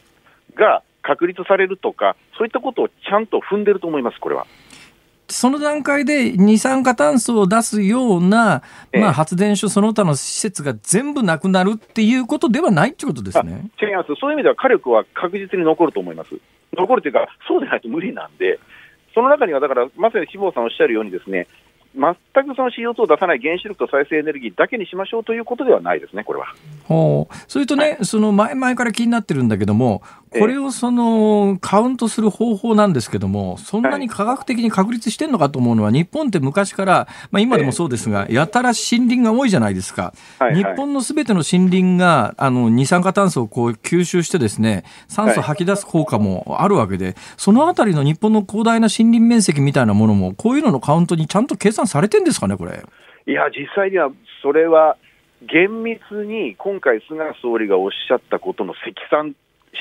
[0.56, 4.46] が確立されるとか、そういったことをちゃんと踏んでると思います、これは。
[5.32, 16.32] その段階で二酸化炭素を出すような、まあ、発電所その他の施設が全部なくなるっていうことではないってことですね違います、そういう意味では火力は確実に残ると思います。
[16.76, 18.60] 残るというか、そうでないと無理なんで、
[19.14, 21.48] その中にはだから、まさに志望さんおっしゃるようにですね、
[21.96, 22.14] 全
[22.48, 26.46] くその CO2 を出さない原子力と再生エネルギーだけにしましょうということではないですね、これは。
[26.84, 27.36] ほう。
[27.48, 40.14] それとね、はい、その前々から気になってるんだけども、これをそのカウントする方法なんですけども、そんなに科学的に確立してるのかと思うのは、日本って昔から、まあ、今でもそうですが、やたら森林が多いじゃないですか。
[40.54, 52.84] 日本のすべての森林があの二酸化炭素をこう吸収してですね、酸素吐き出す効果もあるわけで、そのあたりの日本の広大な森林面積みたいなものも、こういうののカウントにちゃんと計算されてんですかね、これ。
[53.26, 54.12] いや、実際には
[54.42, 54.98] それは
[55.42, 59.36] 厳密に今回、菅総理がおっしゃったことの積算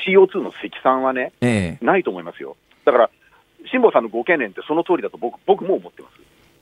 [0.05, 2.55] CO2 の積算はね、ええ、ないと思いますよ。
[2.85, 3.09] だから、
[3.71, 6.13] 辛坊さんのご懸念ってその通りだと僕僕も思ってます。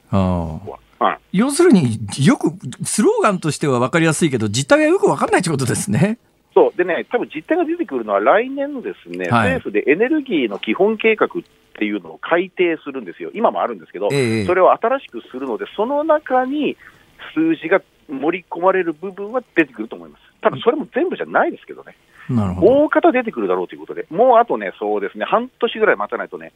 [0.10, 0.60] あ
[1.00, 6.18] はい、要するによくスローガンとしては分かりやすいけど実態はよく分かんないということですね。
[6.58, 11.30] そうでね、多分実態が出てくるのは来年のですね、はい、政府でエネルギーの基本計画っ
[11.78, 16.76] ていうのを改定するんですよ、今もあるんですけど、えそれを新しくするので、その中に
[17.36, 17.80] 数字が
[18.10, 20.22] 盛り込まれる部分は出てくると思います。
[20.42, 21.96] ただそれも全部じゃないですけどね。
[22.28, 26.54] なるほど大方出てくるだろうということで、もうあとね、そうですね、半年ぐらい待たないとね、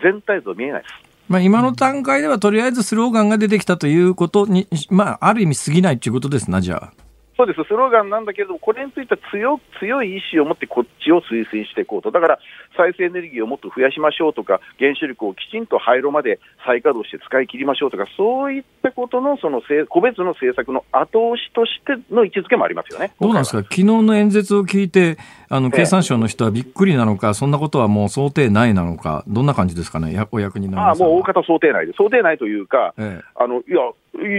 [0.00, 0.94] 全体像見えないです。
[1.28, 7.09] まあ、今の段階ではとりあえずスローガンが出てきたということに、まあ、ある意味過ぎないということですな、じゃあ。
[7.40, 12.38] そうです、スローガンなんだけれども、これについては強強い意志を持ってこっちを推進していこうと、だから
[12.76, 23.12] 再生エネルギーをもっと増やしましょうとか、原子力をきちんと廃炉まで再稼働して使い切りましょうとか、そういったことのその個別の政策の後押しとしての位置づけもありますよね。
[23.18, 25.16] どうなんですか、昨日の演説を聞いて、
[25.48, 33.76] あの経産省の人はびっくりなのか、そんなことはもう想定内なのか、どんな感じですかね、お役人あもう大方想定内で、想定内というか、ええ、あのいや、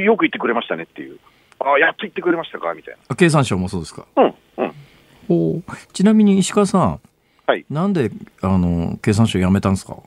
[0.04, 1.18] よく言ってくれましたねっていう。
[1.66, 2.74] あやっと言ってくれましたか？
[2.74, 3.16] みたいな。
[3.16, 4.05] 経産省もそうですか？
[4.16, 5.55] うん、うん。
[5.57, 5.62] お
[5.93, 6.99] ちなみに石川さん、
[7.47, 9.97] はい、なんであの経産省辞めたんですか？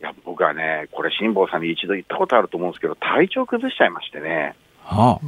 [0.00, 5.26] いや僕はね、これ、辛坊さんに一度言ったことあると思うんですけど、体調崩しちゃいましてね、はあ、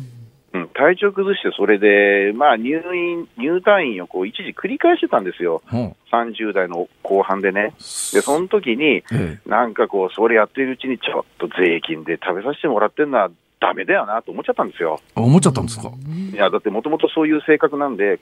[0.53, 5.77] うん、体調崩して、それで、まあ、入院、入退院をこう一時繰り返してたんですよ、う。
[5.77, 7.73] ん、30代の後半でね。
[8.13, 15.01] で、その時に、ええ、なんかこう、それやってるうちに、ちょっと税金で食べさせてもらってるのはだめだよなと思っちゃったんですよ。
[15.15, 15.91] 思っちゃったんですか？
[16.33, 18.21] いや、だってもともとそういう性格なんで、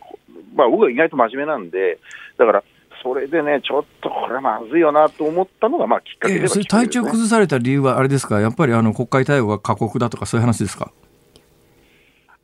[0.54, 1.98] まあ、僕は意外と真面目なんで、
[2.38, 2.64] だから、
[3.02, 10.90] それでね、ちょっとこれはまずいよなと思ったのが、まあ、きっかけで、ね、それ体調崩された理由は、あれですか、やっぱりあの国会対応が過酷だとか、そういう話ですか？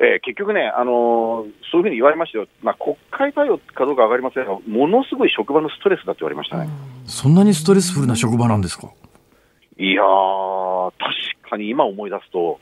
[0.02, 6.70] えー、結局ね、あのー、そういうふうに言われましたよ、まあ、国会対応かどうか分かりませんが、ものすごい職場のストレスだって言われましたね。
[7.04, 8.90] そんなにストレスフルな職場なんですか？
[9.78, 12.58] いやー、確かに今思い出すと、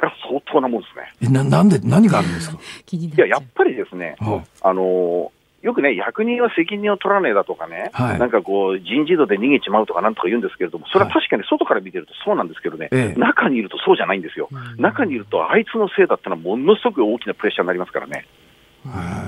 [0.00, 1.28] あれは相当なもんですね。
[1.28, 2.56] えななんで、何があるんですか？
[2.92, 5.28] いや、やっぱりですね、はあ、あのー
[5.60, 14.48] よくね、役人は責任を取らねえだとかね、はい、なんかこう、人事異動で逃げちまうとかなんとか言うんですけれども、それは確かに外から見てるとそうなんですけどね、はい、中にいるとそうじゃないんですよ、
[14.78, 18.24] 中にいると、あいつのせいだったのはものすごく大きなプレッシャーになりますからね。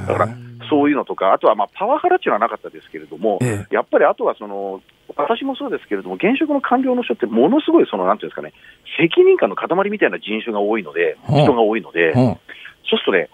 [0.09, 0.29] だから
[0.71, 3.39] そういうのとか、あとはまあパワハラっていうのはなかったですけれども、
[3.71, 4.81] やっぱりあとはその、
[5.17, 8.53] 私もそうですけれども、現職の官僚の人って、ものすごいその、なんていうんですかね、
[8.99, 12.39] 責任感の塊みたいな人種が多いので、人が多いので、そう
[12.87, 13.29] するとね、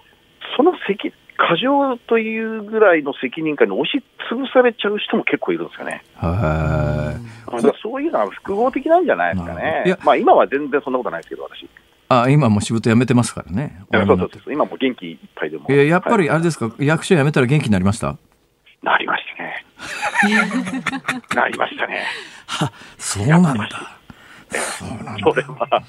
[0.57, 6.03] その責過剰というぐらいの責任感に押しつぶされちゃう人も結構いるんですよね。
[6.16, 7.61] はい。
[7.81, 9.97] そういうのは複合的なんじゃないですかね。
[10.05, 11.68] まあ今は全然そんなことないですけど、私。
[12.09, 13.83] あ今も仕事辞めてますからね。
[13.93, 15.70] そうそうそう今も元気いっぱいでも。
[15.70, 18.16] ややっぱりあれですか、役所辞めたら元気になりました？
[18.83, 19.64] なりましたね。
[21.35, 22.07] なりましたね。
[22.47, 23.99] は、そうなんだ。
[24.51, 25.22] そうなんだ。
[25.22, 25.83] それは。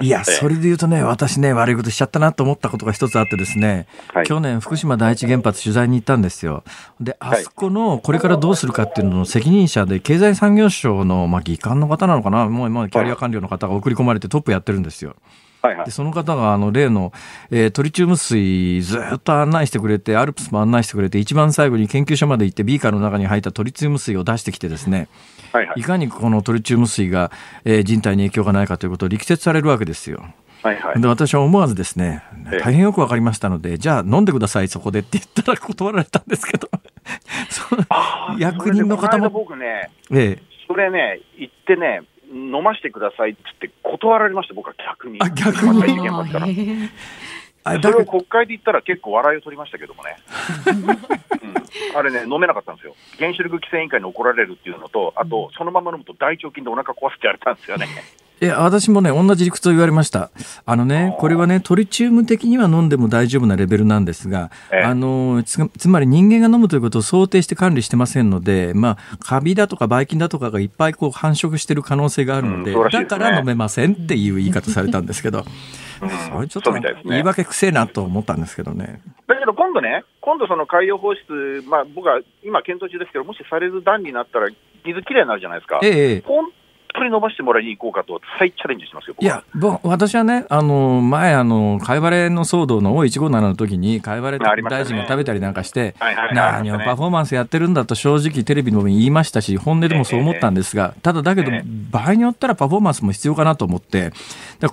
[0.00, 6.64] いや、それで言うとね、私ね、悪いことしちゃったなと思ったことが一つあってですね、はい、去年、福島第一原発取材に行ったんですよ。
[7.00, 15.16] で、あそこのこれからどうするかっていうのの責任者で、経済産業省の、まあ、議官の方なのかな、もう今、キャリア官僚の方が送り込まれてトップやってるんですよ。
[15.64, 17.10] はいはい、でその方があの例の、
[17.50, 25.08] えー、トリチウム水ずっと案内してくれてアルプスも案内してくれて一番最後に研究所まで行ってビーカーの中に入ったトリチウム水を出してきてですね、
[25.54, 27.30] はいはい、いかにこのトリチウム水が、
[27.64, 30.24] えー、人体に影響がないかということを力説されるわけですよ。
[30.64, 32.22] はいはい、で私は思わずですね
[32.62, 36.68] 大変よく分かりましたので、じゃあ飲んでくださいそこでって言ったら断られたんですけど。
[38.38, 42.02] 役人の方も僕ね、ええ、それね言ってね
[42.32, 45.18] 飲ましてくださいって言って断られました、僕は逆に。
[45.20, 46.08] あ、逆に。
[46.08, 46.24] あ
[47.64, 50.16] それを国会で言ったら結構笑いを取りましたけどもね、
[51.92, 57.88] うん、あれね、飲めなかったんですよ、原子力規制委員会に怒られるっていうのと、あと、そのまま飲むと大腸菌でお腹壊すって言われたんですよね。
[58.42, 60.30] いや、私もね、同じ理屈を言われました。
[60.66, 75.44] あのね、これはね、トリチウム的には飲んでも大丈夫なレベルなんですが、あのつ、つまり人間が飲むということを想定して管理してませんので、まあ、カビだとかばい菌だとかがいっぱいこう繁殖してる可能性があるので、うんでね、だから飲めませんっていう言い方されたんですけど、うん、
[75.98, 76.72] それちょっと、
[77.04, 79.00] 言い訳くせえなと思ったんですけどね。
[79.26, 84.48] だけど今度ね、今度その海洋放出、まあ僕は今検討中ですけど、もしされる段になったら、
[84.84, 85.80] 水きれいになるじゃないですか。
[85.82, 86.22] ええ。
[86.26, 86.50] 本
[86.94, 89.42] 当に伸ばしてもらいに行こうかと、再チャレンジしますよ、いや、
[89.82, 95.94] 私はね、あの前、あの貝割れの騒動の O157 の時に、貝割れ大臣が食べたりなんかして、
[96.32, 101.50] 何をパフォーマンスやってるんだと、正直、テレビでも言いましたし、本音でもそう思ったんですが、ただだけど、
[101.90, 104.12] 場合によったらパフォーマンスも必要かなと思って、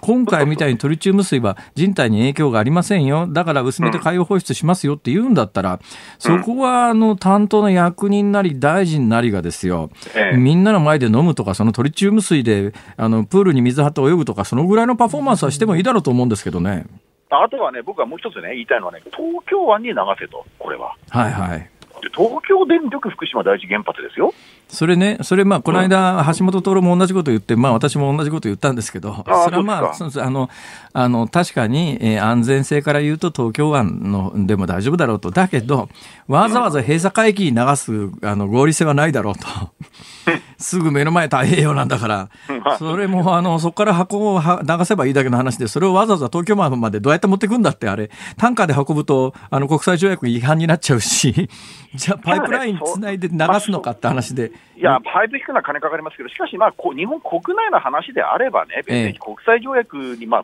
[0.01, 5.80] 今回みたいにトリチウム水は人体に影響がありませんよ、だから薄めて海洋放出しますよって言うんだったら、
[6.19, 9.89] そこはあの担当の役人なり大臣なりがですよ、
[10.36, 16.86] みんなの前で飲むとか、そのトリチウム水であのプールに水張って泳ぐとか、そのぐらいのパフォーマンスはしてもいいだろうと思うんですけどね。
[17.30, 20.95] あとはね、僕はもう一つね、言いたいのはね、東京湾に流せと、これは。
[21.09, 21.70] はいはい。
[22.14, 24.34] 東京電力福島第一原発ですよ。
[24.72, 30.49] それね、それまあ、この間、橋本徹も同じこと言って、まあ、私も同じこと言ったんですけど、それはまあ、あの、
[30.93, 35.30] あの、確かに、えー、安全性から言うと東京湾のでも大丈夫だろうと。
[35.30, 35.89] だけど、
[36.28, 37.91] わざわざ閉鎖海域に流す、
[38.24, 39.45] あの、合理性はないだろうと。
[40.57, 42.30] すぐ目の前太平洋なんだから、
[42.78, 51.49] それも、あの、そこから箱を流せばいいだけの話で、それをわざわざ東京湾までどうやって持ってくんだって、あれ、タンカーで運ぶと、あの、国際条約違反になっちゃうし、
[51.95, 54.51] じゃあ、パイプラインつないで流すのかって話で。
[54.78, 60.43] いや、パイプ引くのは金かかりますけど、しかし、まあ、日本国内の話であればね、別に国際条約に、まあ、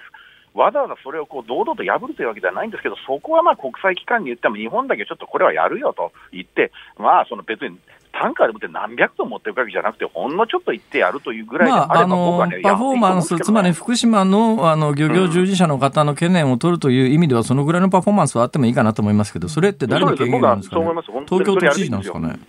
[0.53, 7.77] わざわざそれをこう堂々と破るというわけではないんですけど、そこはまあ国際機関に言っても、日本だけちょっとこれはやるよと言って、まあ、その別に
[8.11, 20.85] 単価でもって何百トン持っていくわけじゃなくて、ほんのちょっと行ってやるというぐらいであれば、まあ、あの、ね、パフォーマンス、つまり福島のあの漁業従事者の方の懸念を取るという意味では、そのぐらいのパフォーマンスはあってもいいかなと思いますけど、それって誰の権限なんですかね、
[21.27, 22.39] 東京都知事なんですかね？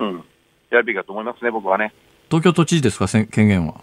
[0.00, 0.24] うん、
[0.74, 1.92] やるべきだと思いますね、僕はね。
[2.28, 3.80] 東京都知事ですか、権限は？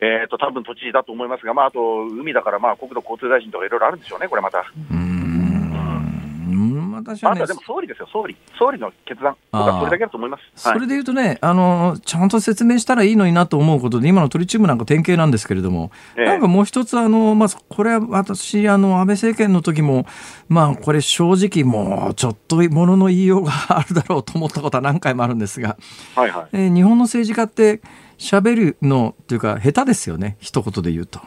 [0.00, 4.64] えっ、ー、と、多分土地だと思いますが、まあ、あと、海だから、まあ、国土交通大臣とかいろいろあるんでしょうね、これまた。
[4.90, 5.05] うん
[6.96, 7.42] 私はね。
[7.42, 8.36] あでも総理ですよ、総理。
[8.58, 9.36] 総理の決断。
[9.52, 10.42] 僕はそれだけだと思います。
[10.56, 20.06] それで言うとね、あの、ちゃんと説明したらいいのになと思うことで、今のトリチウムなんか典型なんですけれども、えなんかもう一つ、あの、まあ、これは私、あの、安倍政権の時も、
[20.48, 25.76] まあ、これ正直もう、ちょっとものの言いようがあるだろうと思ったことは何回もあるんですが、
[26.14, 26.48] はいはい。
[26.52, 27.80] えー、日本の政治家って、
[28.18, 31.20] 喋るのっていうか、下手ですよね、一言で言うと。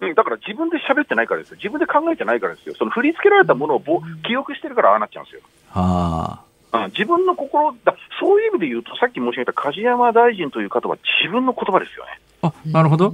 [0.00, 5.42] うん、だから自分で喋ってないからですよ、自分で考えてないからですよ、その振り付けられたものをぼ記憶してるからああなっちゃうんですよ。
[5.68, 6.40] は
[6.72, 12.20] あ、自分の心だ、そういう意味で言うと、さっき申し上げた梶山大臣という方は自分の言葉ですよね。
[12.42, 13.12] あなるほど、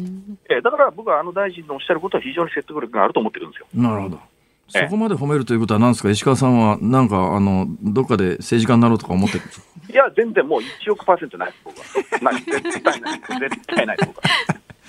[0.48, 3.66] えだから僕はあの大臣のおっしゃることは非常に説得力があると思ってるんですよ。
[3.74, 4.20] なるほど
[4.68, 9.66] そこまで褒めるということは、なんですか、石川さんは、なんか、あの、どっかで政治家になろうとか思ってるんですか？
[9.92, 11.84] いや、全然もう1億パーセントない僕は。
[12.20, 14.22] ない、絶対ない、絶対ないです、僕は。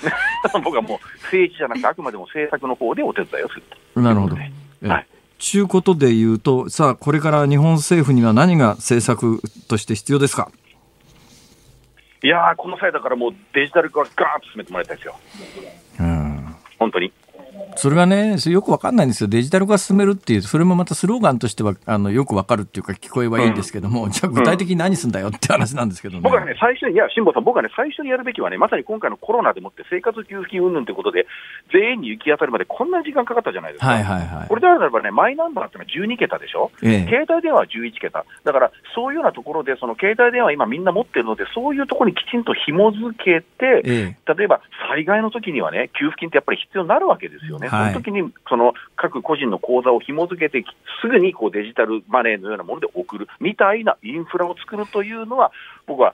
[0.63, 4.01] 僕はもう政治じゃなくて、あくまでも政策の方でお手伝いをすると。
[4.01, 4.35] なるほど。
[4.35, 5.07] はい。
[5.39, 10.51] ちゅうことで言うと、さあ、これから日本政府には何が政策として必要ですか？
[12.23, 15.15] いやこの際だからもうデジタル化はガーンと進めてもらいたいですよ。
[15.99, 16.55] うん。
[16.79, 17.13] 本当に。
[17.75, 19.29] それがね、よくわかんないんですよ。
[19.29, 26.21] デジタル化進めるっていう、それもまたスローガンとしては、あの、よくわかるっていうか、聞こえはいいんですけども、うん、じゃあ具体的に何すんだよって話なんですけどね。
[26.21, 31.27] 僕はね、最初に、いや、辛坊さん、僕はね、最初にやるべきはね、まさに今回のコロナでもって生活給付金云々ということで、
[31.71, 33.87] 全員に行き当たるまでこんな時間かかったじゃないですか。
[33.87, 34.47] はいはいはい。
[34.47, 38.25] これであればね、マイナンバーってのは12桁でしょ、ええ、携帯電話は11桁。
[38.43, 47.67] だから、そういうようなところで、その携帯電話今みんな持ってるので、そういうところにきちんと紐付けて、ええ、例えば災害の時にはね、給付金ってやっぱり必要になるわけですよね。
[47.67, 50.65] はい、その時にその各個人の口座を紐付けて、
[51.01, 55.51] すぐにこうデジタルマネーのようなもので送るみたいなインフラを作るというのは、
[55.85, 56.13] 僕は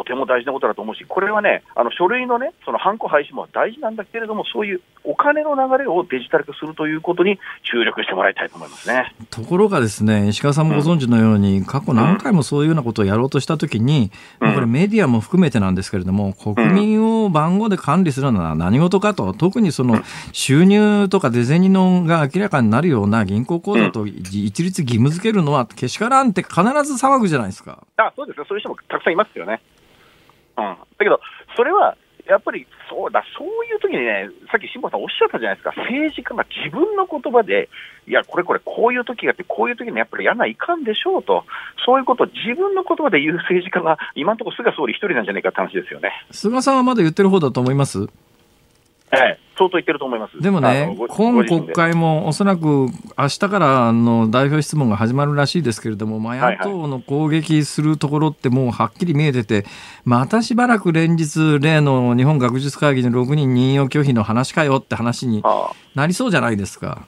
[0.00, 7.38] とても大事なことだと思うし、これはね、あの書類のね、そのハンコ廃止も大事なんだけれども、そういうお金の流れをデジタル化するということに
[7.70, 9.14] 注力してもらいたいと思いますね。
[9.30, 20.00] ところがですね、石川さんもご存知のように、うん、過去何回もそういうようなことをやろうとしたときに、うん、これメディアも含めてなんですけれども、国民を番号で管理するのは何事かと、特にその
[20.32, 27.84] 収入とか出銭のが明らかになるような銀行口座と一律義務付けるのはけしからんって必ず騒ぐじゃないですか。
[27.98, 29.60] あそうですよ、そういう人もたくさんいますよね。
[30.60, 31.20] うん、だけど、
[31.56, 31.96] それは
[32.28, 37.68] やっぱりそうだ、そういう時にね、さっき辛坊さんおっしゃったじゃないですか、政治家が自分の言葉で、
[38.06, 41.44] いや、これこれ、こういう時があって、こういう時にやっぱりやらないかんでしょうと、
[41.84, 46.12] そういうことを自分の言葉で言う政治家が、今のところ菅総理一人なんじゃないかって話ですよね。
[46.30, 48.06] 菅さんはまだ言ってる方だと思います？
[49.10, 50.40] はい、相当言ってると思います。
[50.40, 52.86] でもね、今国会もおそらく
[53.18, 59.66] 明日からの代表質問が始まるらしいですけれども、まあ、野党の攻撃するところってもうはっきり見えてて、
[60.04, 65.42] またしばらく連日、例の日本学術会議の6人任用拒否の話かよって話に
[65.96, 67.02] なりそうじゃないですか。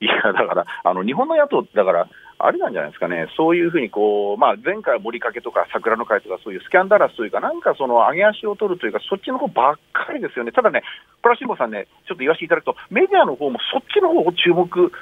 [0.00, 2.08] いや、だから、あの日本の野党だから、
[2.42, 10.82] あれなんじゃないですかね、そういうふうにこう、まあ、前回、森かけとか桜の会とか、そういうスキャンダラスというか、なんかその上げ足を取るというか、そっちの方ばっかりですよね、ただね、
[11.22, 14.92] プラシンボさんね、ちょっと言わせていただくと、メディアの方もそっちの方を注目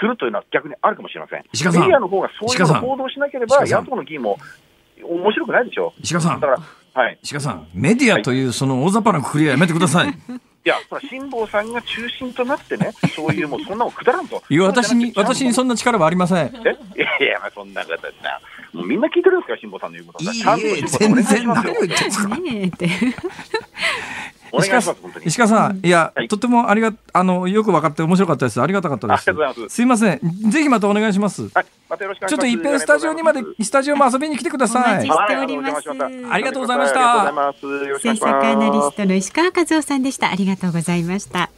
[0.00, 1.40] するというのは逆にあるかもしれません。
[1.42, 4.38] メディアの方がそういう報道しなければ、野党の議員も
[5.02, 5.92] 面白くないでしょ。
[6.00, 6.40] 石川さん。
[6.40, 7.18] だから、はい。
[7.22, 10.08] 石川さん、メディアというその大雑把なくくりはやめてください。
[10.08, 10.12] い
[10.68, 14.42] や、そ辛坊さんが中心となってね、 そういうもうそんなもくだらんと。
[14.48, 16.46] いや、私に、私にそんな力はありません。
[16.46, 16.50] え？
[16.96, 17.90] いやいや、まあ、そんな方
[18.22, 18.40] な。
[18.72, 20.24] もうみんな聞いてるんですか、辛坊さんの言うこと。
[20.24, 22.36] いいえ、全然何を言ってんですか。
[24.58, 24.82] 石川
[25.24, 28.60] 石川さん、いや、はい、とてもありが、あの、よく分かって面白かったです。
[28.60, 29.24] ありがたかったです。
[29.68, 30.20] すいません。
[30.50, 31.48] ぜひまたお願いします。
[31.54, 32.30] はい、またよろしくお願いします。
[32.30, 35.06] ちょっと一遍スタジオにまで、スタジオも遊びに来てください。
[35.06, 35.88] しております。
[36.30, 37.32] ありがとうございました。
[37.32, 40.30] 政策アナリストの石川和夫さんでした。
[40.30, 41.50] ありがとうございました。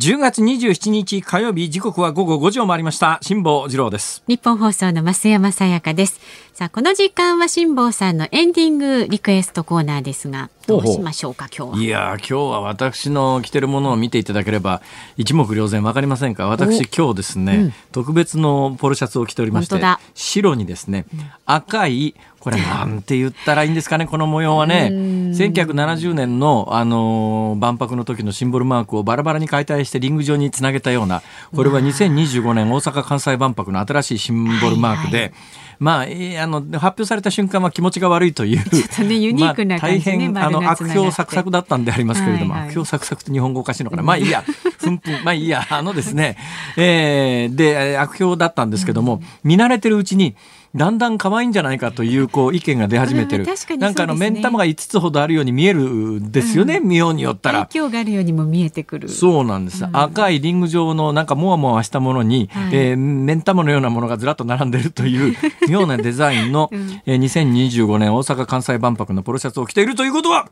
[0.00, 3.20] 10月27日火曜日時刻は午後5時を回りました。
[3.22, 4.24] 辛坊治郎です。
[4.26, 6.20] 日本放送の増山さやかです。
[6.54, 11.82] さあこの時間は辛坊さんのエンディングリクエストコーナーですがどうしましょうか今日は。
[11.82, 14.80] いや今日は私の着てるものを見ていただければ
[15.16, 16.46] 一目瞭然わかりませんか？
[16.46, 19.80] 私今日ですね、うん、特別のポロシャツを着ておりまして
[20.14, 21.06] 白にですね、
[21.44, 24.90] 赤いこれなんて言ったらいいんですかね、この模様はね。
[24.92, 31.22] 1970年の、あのー、万博の時のシンボルマークをバラバラに解体してリング上につなげたような、
[31.56, 35.32] これは2025年大阪・関西万博の新しいシンボルマークで、
[35.78, 36.06] まあ、あ
[36.46, 44.44] の発表された瞬間は気持ちが悪いという、ちょっとね ユニークな感じ、ね、まあ、大変あの悪評サクサクだったんでありますけれども、はいはい、悪評サクサクって日本語おかしいのかな、まあいいや、
[44.78, 46.36] ふんふん、 まあいいや、あのですね、
[46.76, 50.34] えー、で悪評だったんですけども、見慣れてるうちに。
[50.74, 57.68] だんだん可愛いんじゃないかというこう意見が出始めてる、ね、なんかあの目ん玉が5つほどあるように見えるんですよね、うん、見ようによったら。
[57.72, 59.08] があるようにも見えてくる。
[59.08, 65.36] そうなんです、うん、赤いリング状のなんかもわもわしたものに、はい、えー、目ん玉のようなものがずらっと並んでるという
[65.68, 70.48] 妙なデザインの、うん、えー、2025年大阪・関西万博のポロシャツを着ているということは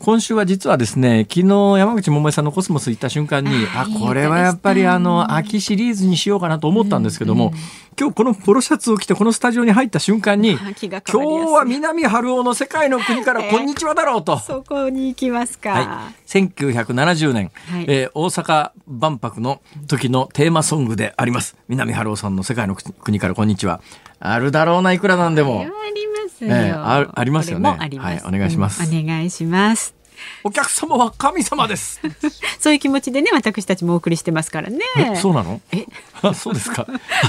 [0.00, 7.58] 今週は実はですね昨日山口百恵さんのコスモス行った瞬間にあこれはやっぱりあの秋シリーズにしようかなと思ったんですけども、うんうん、
[7.98, 11.16] 今日このポロシャツを着てこのスタジオに入った瞬間に今日
[11.52, 21.56] は南春夫の世界の国から こんにちはだろうと、そこに行きますか、はい、1970年、はい、えー、大阪万博の時のテーマソングであります。
[21.68, 23.80] 南春夫さんの世界の国からこんにちは。
[24.20, 25.64] あるだろうないくらなんでも。
[25.64, 26.23] ますよ。
[26.50, 27.70] えー、あありますよね。
[27.70, 29.94] はい、お願いします、うん、お願いします。
[30.42, 32.00] お客様は神様です。
[32.60, 34.80] そういう気持ちでね、私たちもお送りしてますからね。
[35.16, 35.60] そうなの？
[35.72, 35.86] え、
[36.34, 36.86] そうですか。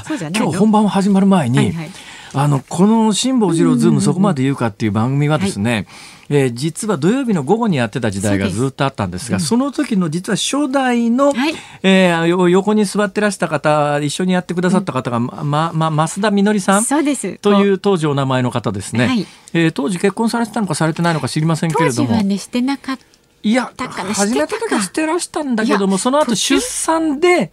[0.08, 1.92] そうじゃない今日本番始まる前に、はいはい、
[2.36, 5.74] あのこの辛坊治郎ズームそこまで言うかっていう番組はですね。
[5.74, 5.88] はい
[6.30, 22.08] えー、実は土曜日の午後にやってた時代がずっとあったんですが、そ,、の時の実は初代の、はい、えー、横に座ってらした方、一緒にやってくださった方が、ま、ま、増田みのりさんそうですという当時お名前の方ですね、はい、えー、当時結婚されてたのかされてないのか知りませんけれども。
[22.08, 23.15] 当時はね、してなかった。
[23.46, 27.52] いや、始めた時はしてらしたんだけども、その後出産で、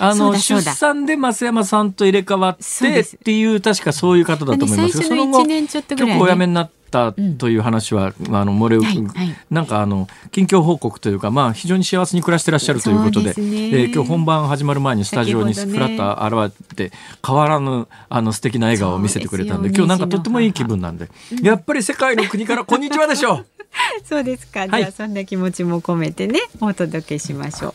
[0.00, 5.04] あの出産で増山さんと入れ替わってっていう確かそういう方だと思いますよ。
[5.04, 8.78] その後局お辞めになったという話は、うん、あの漏れ、
[9.50, 16.90] なんかあの近況報告というかまあ非常に幸せに暮らしてらっしゃるということで、えー、今日本番始まる前にスタジオにフラッと現れて
[17.24, 21.08] 変わらぬあの素敵な笑顔を見せてくれたんで今日なんかとってもいい気分なんで、
[21.40, 23.46] やっぱり世界の国からこんにちはでしょう。
[24.04, 24.68] そうですか。
[24.68, 27.74] じゃあ、そんな気持ちも込めてね、お届けしましょう。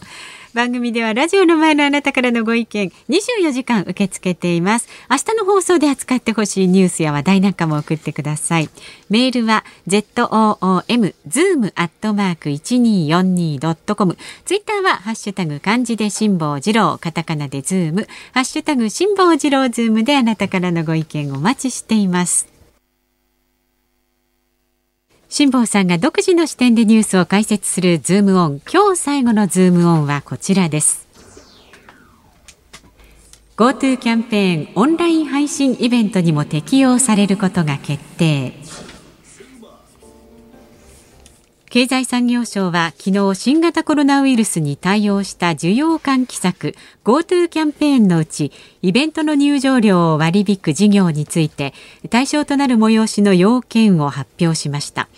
[0.56, 4.88] 番組ではラジオの前のあなたからのご意見24時間受け付けています。
[5.12, 8.70] 明日の放送で扱ってほしいニュースや話題なんかも送ってください。
[9.10, 18.08] メールは zoom zoom アットマーク 1242.com ツイッターはハッシュタグ漢字で辛坊治郎カタカナでズーム。
[18.32, 22.55] ハッシュタグ辛坊治郎ズームであなたからのご意見お待ちしています
[25.38, 28.62] 辛坊さんが独自の視点でニュースを解説するズームオン。
[28.72, 31.10] 今日最後のズームオンはこちらです。
[33.58, 38.54] GoTo キャンペーンオンライン配信イベントにも適用されることが決定。
[41.76, 46.74] 経済産業省は昨日新型コロナウイルスに対応した需要喚起策
[47.04, 51.74] GoTo キャンペーンのうちイベントの入場料を割り引く事業について
[52.10, 55.10] 対象となる催しの要件を発表しました。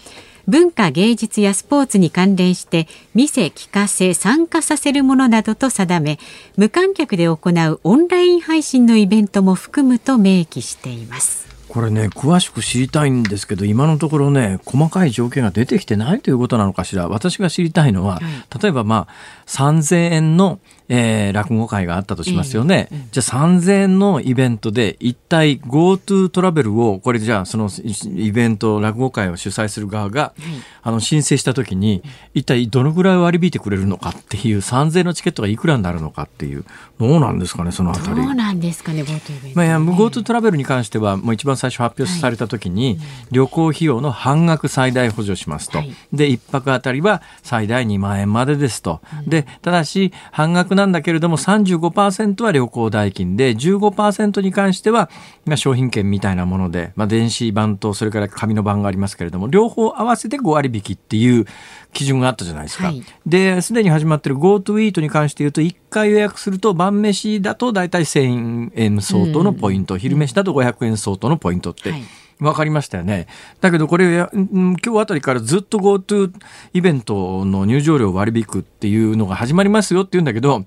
[0.48, 6.18] 文化芸術やスポーツに関連して店聞かせ参加させるものなどと定め
[6.56, 11.47] 無観客で行うオンライン配信のイベントも含むと明記しています。
[11.70, 17.08] これね詳しく知りたいんですけど今のところね細かい条件が出てきてないということなのかしら。
[17.08, 19.14] 私が知りたいのは、はい、例えばまあ
[19.48, 20.60] 3000円の
[20.90, 22.88] えー、落語会があったとしますよね。
[22.92, 27.70] うんうん、じゃあ3000円のイベントで一体 GoTo トラベルをこれじゃあその
[28.16, 30.44] イベント落語会を主催する側が、うん、
[30.84, 36.64] あの申請した時に一体どのぐらい割り引いてくれるのかっていう3000円のチケットがいくらになるのかっていう
[37.00, 38.16] どうなんですかねそのあたり。
[38.16, 42.98] どうなんですかね GoTo イベント、まあ、GoTo トラベルに関してはもう一番最初発表された時に、はい、
[43.32, 45.80] 旅行費用の半額最大補助しますと。
[45.80, 49.02] はい、で一泊あたりは最大2万円までですと。
[49.26, 55.10] でただし半額なんだけれども35%は旅行代金で15%に関しては、
[55.46, 61.46] まあ、商品券みたいなもので、まあ、電子版とそれから紙の版がありますけれども両方合わせて5割引きっていう
[61.92, 62.86] 基準があったじゃないですか。
[62.86, 72.04] はい、で、すでに始まってる GoTo イートに関して言うと、1回予約すると晩飯だと大体1000円相当のポイント、うん、昼飯だと500円相当のポイントって、はい
[72.40, 73.28] 分かりましたよね。
[73.62, 76.32] だけどこれ、今日あたりからずっと GoTo
[76.74, 80.66] イベントの入場料割り引くっていうのが始まりますよって言うんだけど、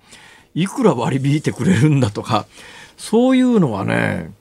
[0.55, 2.47] いくら割り引いてくれるんだとか、
[2.97, 4.33] そういうのはね、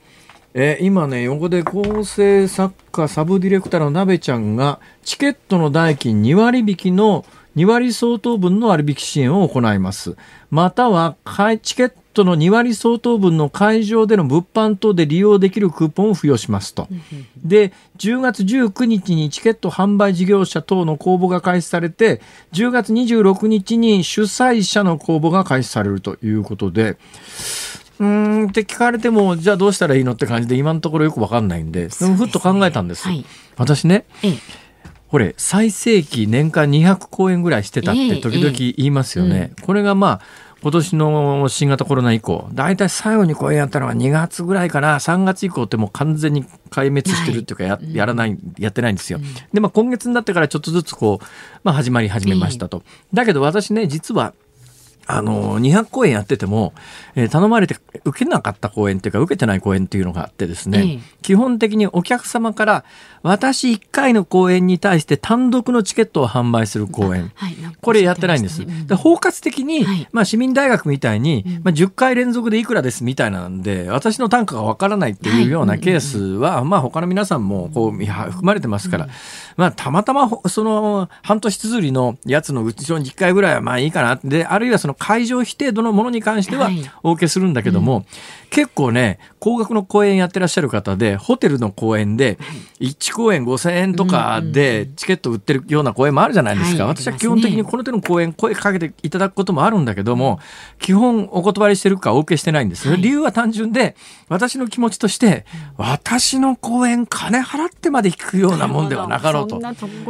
[0.56, 7.24] え今ね、横で構成作家サブディレクターのなべちゃんが、チケットの代金2割引きの
[7.56, 10.18] 2割相当分の割引支援を行います。
[10.50, 11.16] または、
[11.62, 16.88] チケットの2割相当分の会場での物販等で利用できるクーポンを付与しますと。
[17.44, 26.98] で、10月19日にチケット販売事業者等の公募が開始されて、10月26日に主催者の公募が開始されるということで、
[28.00, 33.06] うんって聞かれてもじゃあどうしたらいいのって感じで今のところよく分かんないんでふっと考えたんです。
[33.06, 33.26] はい、
[33.58, 34.34] 私ね、ええ
[35.10, 39.54] これ最盛期年間200公演ぐらいしてたって時々言いますよね。
[39.58, 40.22] えこれがまあ
[40.62, 49.20] 今年の新型コロナ以降、大体最後に公演やったのが2月ぐらいかな、3月以降ってもう完全に壊滅してるっていうかや、はい、やらない、やってないんですよ。
[49.20, 51.26] うん、で、まあ今月になってからちょっとずつこう、
[51.64, 52.84] まあ始まり始めましたと。
[53.14, 54.34] だけど私ね、実は
[55.12, 56.74] あの、200公演やってても、
[57.16, 62.86] えー、頼まれて受けなかった公演っていうか、受けてない公演っていうのがあってですね、ええ、基本的にお客様から、
[63.24, 68.64] 私1回の公演に対して単独のチケットを販売する公演、はい、これやってないんです。
[68.64, 79.08] うん、包括的に、はい、まあ市民大学みたいに、まあ、10回連続でいくらですみたいなんで、私の単価がわからないっていうようなケースは、まあ他の皆さんもこう含まれてますから、
[79.58, 84.20] まあたまたまその半年綴りのやつのうちの10回ぐらいはまあいいかな。
[84.24, 86.70] で、あるいはその会場否定度のものに関しては
[87.02, 88.08] お受けするんだけども、はいうん、
[88.50, 92.38] 結構ね高額の公演やってらっしゃる方でホテルの公演で
[92.80, 100.40] 1公演5000円とかでチケット売ってるような公演もあるじゃないですか、はい、私は基本的にこの手の公演声かけていただくこともあるんだけども
[100.80, 103.96] 基本お断りしてるかお受けしてないんです、はい、理由は単純で
[104.28, 105.46] 私の気持ちとして
[105.78, 109.60] 私の公演金払ってまで行くようなもんではなかろうと。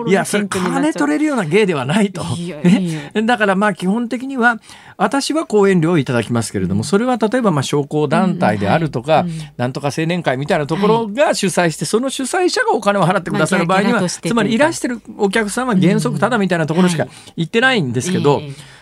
[0.07, 2.23] いやそれ金取れるような芸ではないと。
[3.25, 4.59] だからまあ基本的には
[4.97, 9.25] 私は講演料をいただきますけれども、それは例えばまあ商工団体であるとか、
[9.55, 17.07] なんとか青年会みたいなところが主催して、その主催者がお金を払ってくださる場合には、つまりいらしてるお客さんは原則ただみたいなところしか
[17.37, 18.41] 行ってないんですけど、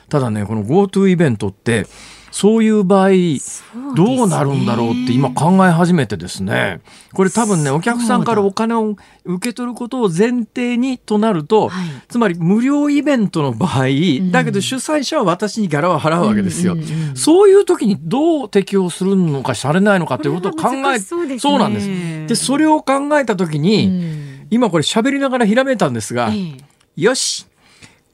[0.10, 1.86] ただね、この GoTo イベントって、
[2.38, 3.10] そういう場合、
[3.96, 6.82] どうなるんだろうって今考え始めてですね。
[7.14, 13.88] これ多分ね、お客さんからお金を受け取ることを前提にとなると、はい、つまり無料イベントの場合、
[14.30, 16.78] だけど主催者は私にギャラを払うわけですよ。
[17.16, 21.88] そういう時にどう適用するのかされないのかということを考え、そうね、そうなんです。
[22.28, 26.32] で、それを考えた時に、今これ喋りながらひらめいたんですが、
[26.96, 27.47] よし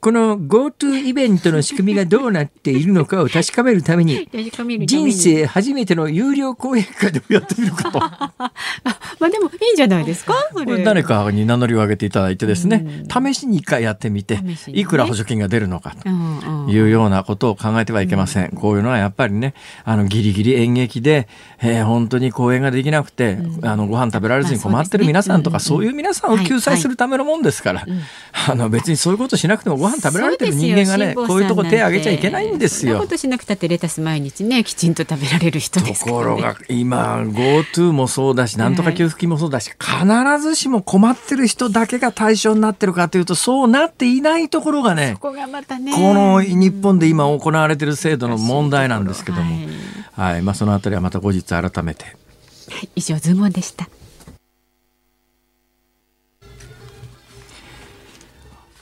[0.03, 4.27] この GoTo イベントの仕組みがどうなっているのかを確かめるために、
[4.85, 7.99] 人生初めての有料講演会でもやってみるかと。
[8.01, 8.51] ま
[9.21, 10.35] あでもいいんじゃないですか
[10.83, 16.09] 誰かに名乗りを上げていただいてですね、試しに一回やってみて、いくら補助金が出るのかと
[16.69, 18.49] いうようなことを考えてはいけません。
[18.49, 19.53] こういうのはやっぱりね、
[19.85, 21.29] あのギリギリ演劇で、
[21.61, 27.85] えー、本当に講演ができなくて、あのご飯食べられずに困ってる皆さんとか、そういう皆さんを救済するためのもんですから、
[28.49, 32.93] あの別にそういうことしなくてもご飯飯食べられてる人間がねこういうとこ手挙げちゃいけないんですよ。
[32.93, 45.93] そんなことしなくたってレタス毎日ねきちんと食べられる人です、ね、ところが今 GoTo もそうだしなんとか給付金もそうだし、必ずしも困ってる人だけが対象になってるかというとそうなっていないところがねここがまたね。
[45.93, 49.53] この日本で今行われてる制度の問題なんですけども、
[50.13, 52.05] はい、はい、まあ、そのあたりはまた後日改めて。
[52.95, 53.87] 以上ズームでした。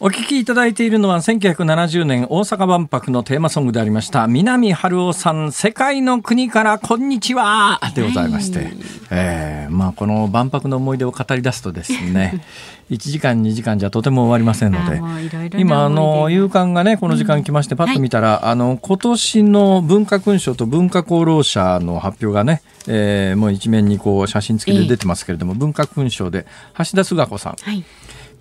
[0.03, 8.73] お聞きいただいているのは1970年大阪万博のテーマソングでありました南春夫さん世界の国からこんにちはでございまして、はい、
[9.11, 12.43] えー、まあこの万博の思い出を語り出すとですね
[12.89, 26.47] 1時間2時間じゃとても終わりませんので今あの夕刊がねこの時間来ましてパッと見たら、うんはい、あの今年の文化勲章と文化功労者の発表がねえー、もう一面にこう写真付きで出てますけれども、えー、文化勲章で
[26.79, 27.83] 橋田壽賀子さん、はい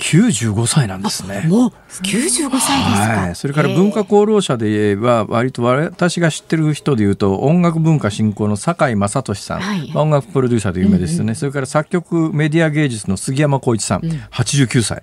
[0.00, 1.44] 95歳なんですね。
[1.46, 1.72] もう
[2.02, 15.02] 95歳ですか、はい、それから文化功労者で言えば割と私が知ってる人でいうと音楽文化振興の堺正俊さん、はい、音楽プロデューサーで有名ですよね、うんうん、それから作曲メディア芸術の杉山浩一さん、うん、89歳。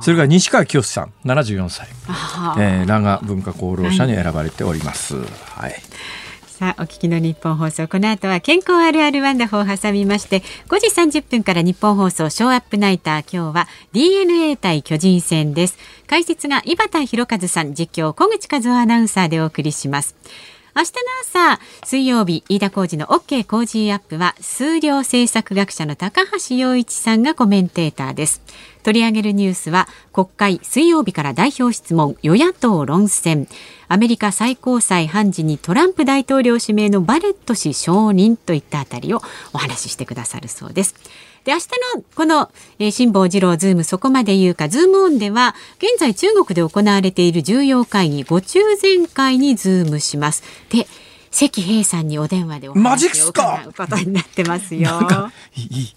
[0.00, 1.88] それから西川きよしさん74歳、
[2.58, 5.16] えー、らが文化功労者に選ばれております。
[5.16, 5.26] はい、
[5.62, 5.74] はい
[6.64, 7.86] さあ、お聞きの日本放送。
[7.88, 13.20] この後は健康あるあるワンダホを挟みまして、5時30分から日本放送ショーアップナイター。
[13.30, 15.76] 今日は DNA 対巨人戦です。
[16.06, 20.16] 解説が井端弘和さん、実況小口和夫アナウンサーでお送りします。
[20.76, 21.00] 明日の
[21.54, 28.42] 朝、水曜日、飯田浩二の OK 工事アップは、数量政策学者の高橋洋一さんがコメンテーターです。
[28.82, 33.46] 取り上げるニュースは、国会水曜日から代表質問、与野党論戦、
[33.86, 39.22] アメリカ最高裁判事にトランプ大統領指名のバレット氏承認といったあたりを
[39.52, 40.96] お話ししてくださるそうです。
[41.44, 50.42] で、明日のこの、えー、辛坊治郎ズームそこまで言うか、ズームオンでは、現在中国で行われている重要会議、五中全会にズームします。
[50.70, 50.86] で、
[51.34, 54.88] 石平さんにお電話でお話を伺うことになってますよ。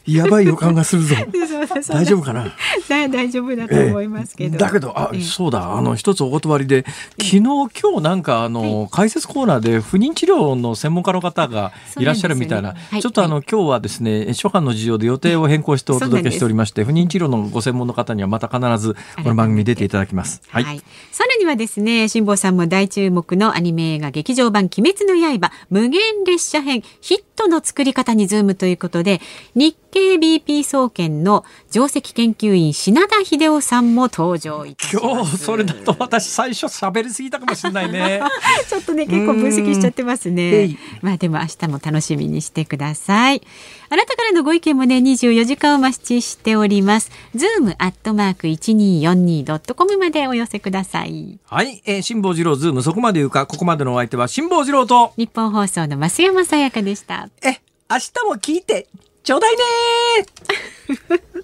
[0.08, 1.16] やばい予感がするぞ。
[1.90, 2.52] 大丈夫かな？
[2.90, 4.56] 大丈夫だと思いますけど。
[4.56, 6.86] えー、だけど、あ、えー、そうだ、あの、一つお断りで、
[7.22, 20.42] 昨日、今日なんか、あの、はい、解説コーナーで不妊治療の専門家の方がいらっしゃるみたいな、なねはい、ちょっとあの、今日はですね、初版の事情で予定を変更してお届けしておりまして、不妊治療のご専門の方にはまた必ずこの番組に出ていただきます。
[20.50, 20.64] はい。
[20.64, 20.82] はい、
[21.12, 25.27] さらにはですね、辛坊さんも大注目のアニメ映画劇場版鬼滅の刃
[25.70, 29.20] 無限列車編ヒットの作り方にズームということで、
[29.56, 38.22] 日経 BP 総研の上席研究員品田秀夫さんも登場いたし今日それだと私最初喋りすぎたかもしれないね。
[38.70, 40.78] ちょっとね結構分析しちゃってますね。
[41.02, 43.42] まあでも明日も楽しみにしてください。
[43.90, 47.10] あなたからのご意見もね、24時間お待ちしております。
[47.34, 51.40] ズームアットマーク 1242.com までお寄せください。
[51.46, 57.30] はい、えー、辛坊治郎ズームそこまで言うか、ここまでのお相手は辛坊治郎とニッポン放送の増山さやかでした。
[57.42, 58.88] え、明日も聞いて
[59.24, 59.62] ちょうだいね